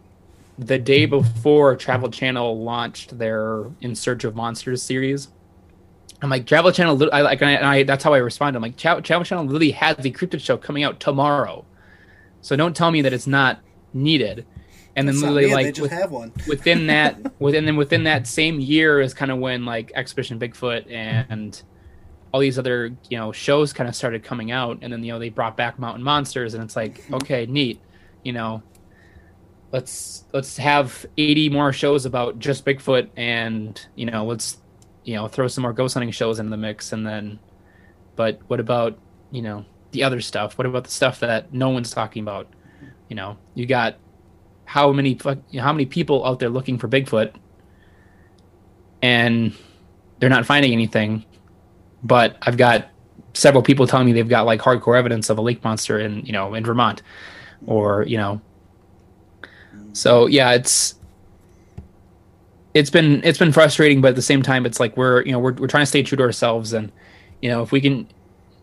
[0.57, 5.29] the day before Travel Channel launched their In Search of Monsters series
[6.21, 8.57] I'm like Travel Channel I like and I, that's how I responded.
[8.57, 11.65] I'm like Travel Channel literally has the cryptid show coming out tomorrow.
[12.41, 13.59] So don't tell me that it's not
[13.93, 14.45] needed.
[14.95, 16.31] And then literally like with, have one.
[16.47, 20.91] within that within then within that same year is kind of when like Expedition Bigfoot
[20.91, 21.63] and
[22.33, 25.19] all these other you know shows kind of started coming out, and then you know
[25.19, 27.15] they brought back Mountain Monsters, and it's like mm-hmm.
[27.15, 27.79] okay, neat,
[28.23, 28.63] you know.
[29.71, 34.57] Let's let's have 80 more shows about just Bigfoot, and you know let's
[35.03, 37.39] you know throw some more ghost hunting shows into the mix, and then,
[38.15, 38.99] but what about
[39.31, 40.57] you know the other stuff?
[40.57, 42.47] What about the stuff that no one's talking about?
[43.07, 43.97] You know, you got
[44.65, 45.17] how many
[45.57, 47.33] how many people out there looking for Bigfoot,
[49.01, 49.53] and
[50.19, 51.25] they're not finding anything.
[52.03, 52.89] But I've got
[53.33, 56.33] several people telling me they've got like hardcore evidence of a lake monster in you
[56.33, 57.01] know in Vermont,
[57.65, 58.41] or you know.
[59.93, 60.95] So yeah, it's
[62.73, 65.39] it's been it's been frustrating, but at the same time, it's like we're you know
[65.39, 66.91] we're we're trying to stay true to ourselves, and
[67.41, 68.07] you know if we can,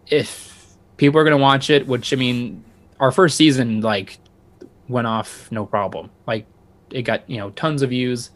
[0.09, 0.66] if
[0.97, 2.64] people are gonna watch it, which I mean,
[3.01, 4.18] our first season like
[4.89, 6.11] went off no problem.
[6.26, 6.47] Like
[6.91, 8.30] it got you know tons of views.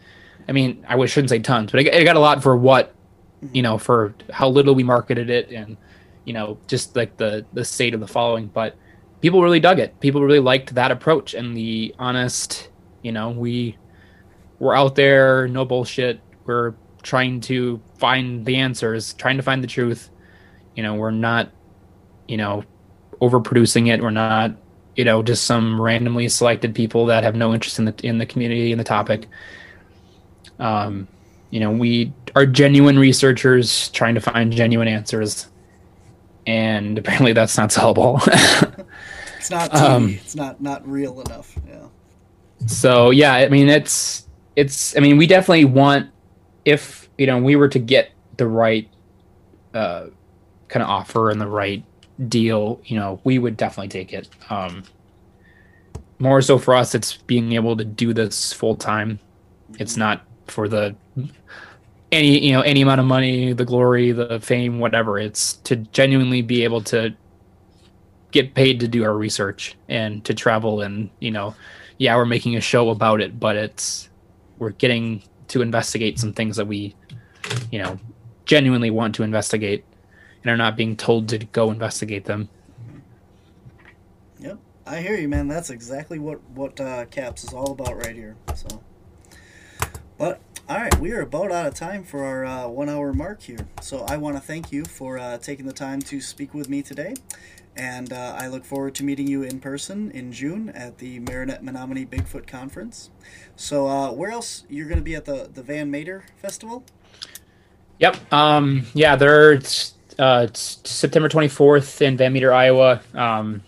[0.48, 2.94] I mean, I shouldn't say tons, but it, got a lot for what
[3.52, 5.76] you know for how little we marketed it and
[6.24, 8.46] you know just like the the state of the following.
[8.48, 8.76] But
[9.20, 9.98] people really dug it.
[10.00, 12.68] People really liked that approach and the honest.
[13.02, 13.76] You know, we
[14.58, 16.20] we're out there, no bullshit.
[16.44, 20.10] We're trying to find the answers, trying to find the truth.
[20.76, 21.50] You know, we're not,
[22.28, 22.64] you know,
[23.20, 24.00] overproducing it.
[24.00, 24.56] We're not
[24.96, 28.26] you know just some randomly selected people that have no interest in the in the
[28.26, 29.26] community and the topic
[30.58, 31.08] um
[31.52, 35.48] you know we are genuine researchers trying to find genuine answers
[36.48, 38.20] and apparently that's not sellable
[39.38, 39.80] it's not TV.
[39.80, 41.86] Um, it's not not real enough yeah
[42.66, 44.26] so yeah i mean it's
[44.56, 46.10] it's i mean we definitely want
[46.64, 48.88] if you know we were to get the right
[49.74, 50.06] uh
[50.68, 51.84] kind of offer and the right
[52.28, 54.28] deal, you know, we would definitely take it.
[54.50, 54.84] Um,
[56.18, 59.18] more so for us, it's being able to do this full time.
[59.78, 60.94] It's not for the
[62.12, 65.18] any you know any amount of money, the glory, the fame, whatever.
[65.18, 67.14] It's to genuinely be able to
[68.30, 71.54] get paid to do our research and to travel and you know,
[71.98, 74.10] yeah, we're making a show about it, but it's
[74.58, 76.94] we're getting to investigate some things that we,
[77.70, 77.98] you know,
[78.44, 79.84] genuinely want to investigate
[80.42, 82.48] and are not being told to go investigate them.
[84.38, 85.48] Yep, I hear you, man.
[85.48, 88.36] That's exactly what what uh, Caps is all about right here.
[88.54, 88.82] So,
[90.18, 93.42] but all right, we are about out of time for our uh, one hour mark
[93.42, 93.66] here.
[93.80, 96.82] So I want to thank you for uh, taking the time to speak with me
[96.82, 97.14] today.
[97.76, 101.64] And uh, I look forward to meeting you in person in June at the Marinette
[101.64, 103.10] Menominee Bigfoot Conference.
[103.56, 104.64] So, uh, where else?
[104.68, 106.84] You're going to be at the, the Van Meter Festival?
[107.98, 108.32] Yep.
[108.32, 113.00] Um, yeah, there's uh, it's September 24th in Van Meter, Iowa.
[113.14, 113.62] Um,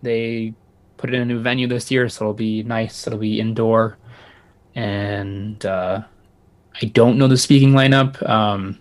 [0.00, 0.54] they
[0.96, 3.06] put in a new venue this year, so it'll be nice.
[3.06, 3.98] It'll be indoor,
[4.74, 6.02] and uh,
[6.80, 8.26] I don't know the speaking lineup.
[8.28, 8.80] Um,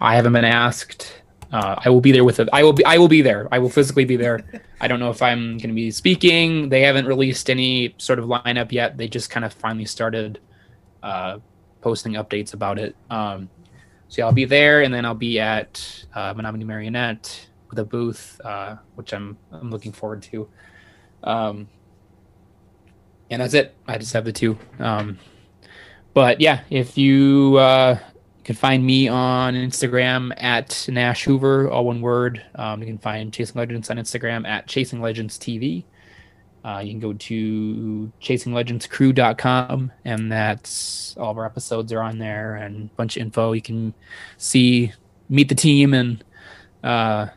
[0.00, 1.22] I haven't been asked.
[1.52, 2.48] Uh, I will be there with it.
[2.52, 2.84] I will be.
[2.84, 3.46] I will be there.
[3.52, 4.40] I will physically be there.
[4.80, 6.70] I don't know if I'm going to be speaking.
[6.70, 8.96] They haven't released any sort of lineup yet.
[8.96, 10.40] They just kind of finally started
[11.02, 11.38] uh,
[11.82, 12.96] posting updates about it.
[13.10, 13.50] Um,
[14.08, 17.84] so yeah, I'll be there, and then I'll be at uh, Menominee Marinette with a
[17.84, 20.48] booth, uh, which I'm I'm looking forward to.
[21.22, 21.68] Um,
[23.32, 23.74] and that's it.
[23.88, 24.58] I just have the two.
[24.78, 25.18] Um,
[26.12, 27.98] but yeah, if you uh,
[28.44, 32.44] can find me on Instagram at Nash Hoover, all one word.
[32.54, 35.84] Um, you can find Chasing Legends on Instagram at Chasing Legends TV.
[36.62, 42.56] Uh, you can go to chasinglegendscrew.com, and that's all of our episodes are on there
[42.56, 43.52] and a bunch of info.
[43.52, 43.94] You can
[44.36, 44.92] see,
[45.30, 46.22] meet the team, and
[46.84, 47.28] uh,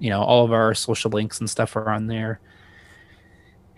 [0.00, 2.40] you know all of our social links and stuff are on there.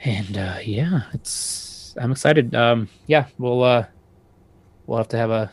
[0.05, 2.55] And uh, yeah, it's I'm excited.
[2.55, 3.87] Um, yeah, we'll uh,
[4.87, 5.51] we'll have to have a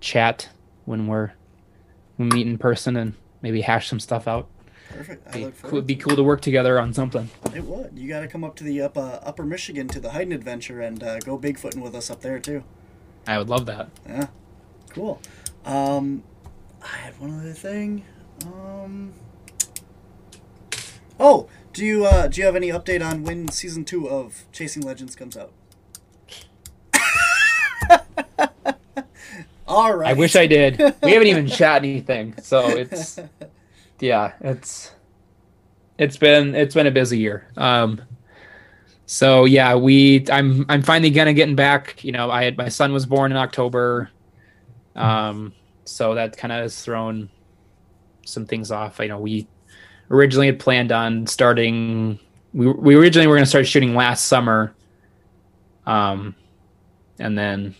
[0.00, 0.48] chat
[0.84, 1.32] when we're
[2.18, 4.48] we meet in person and maybe hash some stuff out.
[4.90, 5.28] Perfect.
[5.28, 7.30] I Be, it'd be cool to work together on something.
[7.54, 7.92] It would.
[7.96, 10.80] You got to come up to the up, uh, Upper Michigan to the Hayden Adventure
[10.80, 12.64] and uh, go Bigfooting with us up there too.
[13.26, 13.90] I would love that.
[14.06, 14.26] Yeah,
[14.90, 15.20] cool.
[15.64, 16.24] Um,
[16.82, 18.04] I had one other thing.
[18.44, 19.12] Um,
[21.20, 24.82] oh, do you uh, do you have any update on when season two of Chasing
[24.82, 25.52] Legends comes out?
[29.68, 30.10] All right.
[30.10, 30.78] I wish I did.
[31.02, 33.18] We haven't even chat anything, so it's
[34.00, 34.92] yeah, it's
[35.98, 37.46] it's been it's been a busy year.
[37.56, 38.02] Um,
[39.06, 42.02] so yeah, we I'm I'm finally gonna getting back.
[42.02, 44.10] You know, I had my son was born in October,
[44.96, 45.52] um,
[45.84, 47.30] so that kind of has thrown
[48.26, 48.98] some things off.
[48.98, 49.46] You know, we
[50.10, 52.18] originally had planned on starting.
[52.52, 54.74] We we originally were gonna start shooting last summer,
[55.86, 56.34] um,
[57.18, 57.74] and then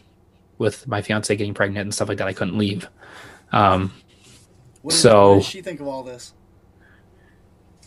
[0.58, 2.88] with my fiance getting pregnant and stuff like that, I couldn't leave.
[3.52, 3.92] Um,
[4.82, 6.34] What, is, so- what does she think of all this?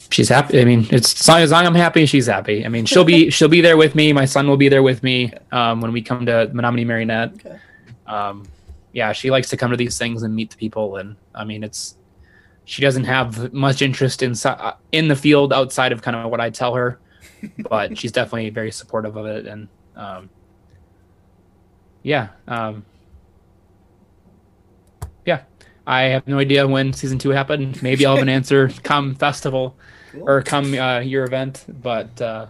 [0.09, 0.61] she's happy.
[0.61, 2.65] I mean, it's as long as I'm happy, she's happy.
[2.65, 4.13] I mean, she'll be she'll be there with me.
[4.13, 7.33] My son will be there with me um, when we come to Menominee Marinette.
[7.33, 7.57] Okay.
[8.05, 8.43] Um,
[8.91, 11.63] yeah, she likes to come to these things and meet the people, and I mean,
[11.63, 11.95] it's
[12.65, 16.39] she doesn't have much interest in uh, in the field outside of kind of what
[16.39, 16.99] I tell her,
[17.69, 20.29] but she's definitely very supportive of it, and um,
[22.03, 22.85] yeah, um,
[25.25, 25.41] yeah.
[25.85, 27.83] I have no idea when season two happened.
[27.83, 29.75] Maybe I'll have an answer come festival
[30.13, 30.29] Cool.
[30.29, 32.45] or come uh, your event, but uh,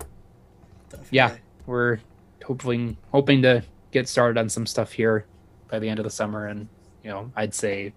[1.12, 1.36] yeah.
[1.66, 2.00] we're
[2.44, 5.26] hoping hoping to get started on some stuff here
[5.70, 6.68] by the end of the summer, and
[7.04, 7.94] you know, I'd say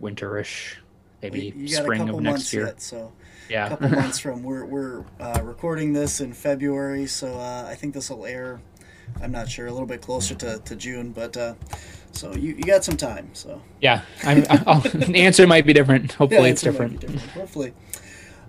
[0.00, 0.76] winterish,
[1.22, 2.66] maybe a spring of next year.
[2.66, 3.12] yet, so
[3.50, 7.74] a Yeah, couple months from we're we're uh, recording this in February, so uh, I
[7.74, 8.60] think this will air.
[9.20, 11.54] I'm not sure, a little bit closer to, to June, but uh,
[12.12, 13.30] so you, you got some time.
[13.34, 14.02] So yeah.
[14.22, 16.12] I'm, I'll, the answer might be different.
[16.14, 17.00] Hopefully, it's might be different.
[17.00, 17.74] different, Hopefully.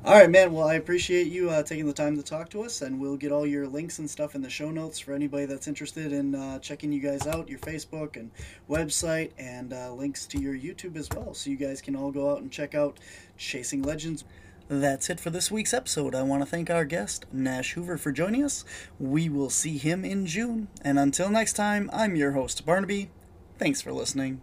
[0.05, 0.53] All right, man.
[0.53, 3.33] Well, I appreciate you uh, taking the time to talk to us, and we'll get
[3.33, 6.59] all your links and stuff in the show notes for anybody that's interested in uh,
[6.59, 8.31] checking you guys out, your Facebook and
[8.69, 12.31] website, and uh, links to your YouTube as well, so you guys can all go
[12.31, 12.99] out and check out
[13.37, 14.23] Chasing Legends.
[14.69, 16.15] That's it for this week's episode.
[16.15, 18.63] I want to thank our guest, Nash Hoover, for joining us.
[18.99, 20.69] We will see him in June.
[20.81, 23.09] And until next time, I'm your host, Barnaby.
[23.57, 24.41] Thanks for listening.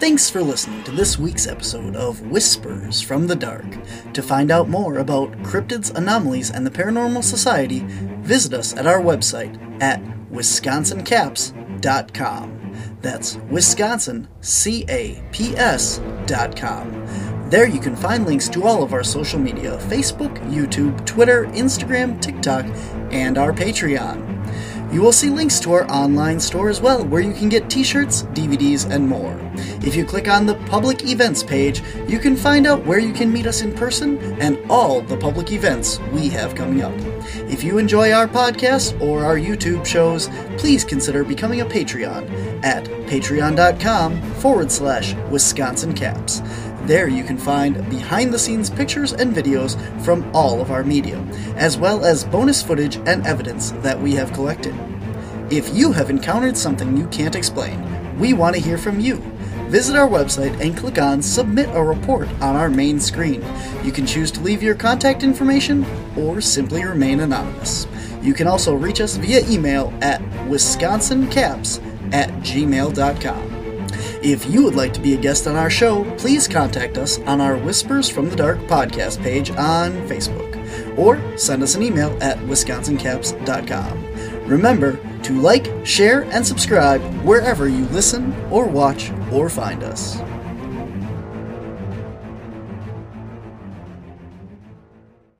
[0.00, 3.66] Thanks for listening to this week's episode of Whispers from the Dark.
[4.14, 7.80] To find out more about cryptids, anomalies, and the Paranormal Society,
[8.22, 12.56] visit us at our website at wisconsincaps.com.
[13.02, 17.06] That's Wisconsin, C A P S dot com.
[17.50, 22.18] There you can find links to all of our social media Facebook, YouTube, Twitter, Instagram,
[22.22, 22.64] TikTok,
[23.12, 24.39] and our Patreon.
[24.92, 27.84] You will see links to our online store as well, where you can get t
[27.84, 29.38] shirts, DVDs, and more.
[29.82, 33.32] If you click on the public events page, you can find out where you can
[33.32, 36.92] meet us in person and all the public events we have coming up.
[37.48, 40.28] If you enjoy our podcast or our YouTube shows,
[40.58, 46.40] please consider becoming a Patreon at patreon.com forward slash Wisconsin Caps.
[46.82, 51.18] There you can find behind the scenes pictures and videos from all of our media,
[51.56, 54.74] as well as bonus footage and evidence that we have collected.
[55.50, 59.16] If you have encountered something you can't explain, we want to hear from you.
[59.68, 63.44] Visit our website and click on Submit a Report on our main screen.
[63.84, 67.86] You can choose to leave your contact information or simply remain anonymous.
[68.20, 71.80] You can also reach us via email at wisconsincaps
[72.12, 73.59] at gmail.com.
[74.22, 77.40] If you would like to be a guest on our show, please contact us on
[77.40, 80.50] our Whispers from the Dark podcast page on Facebook
[80.98, 84.46] or send us an email at wisconsincaps.com.
[84.46, 90.20] Remember to like, share, and subscribe wherever you listen or watch or find us.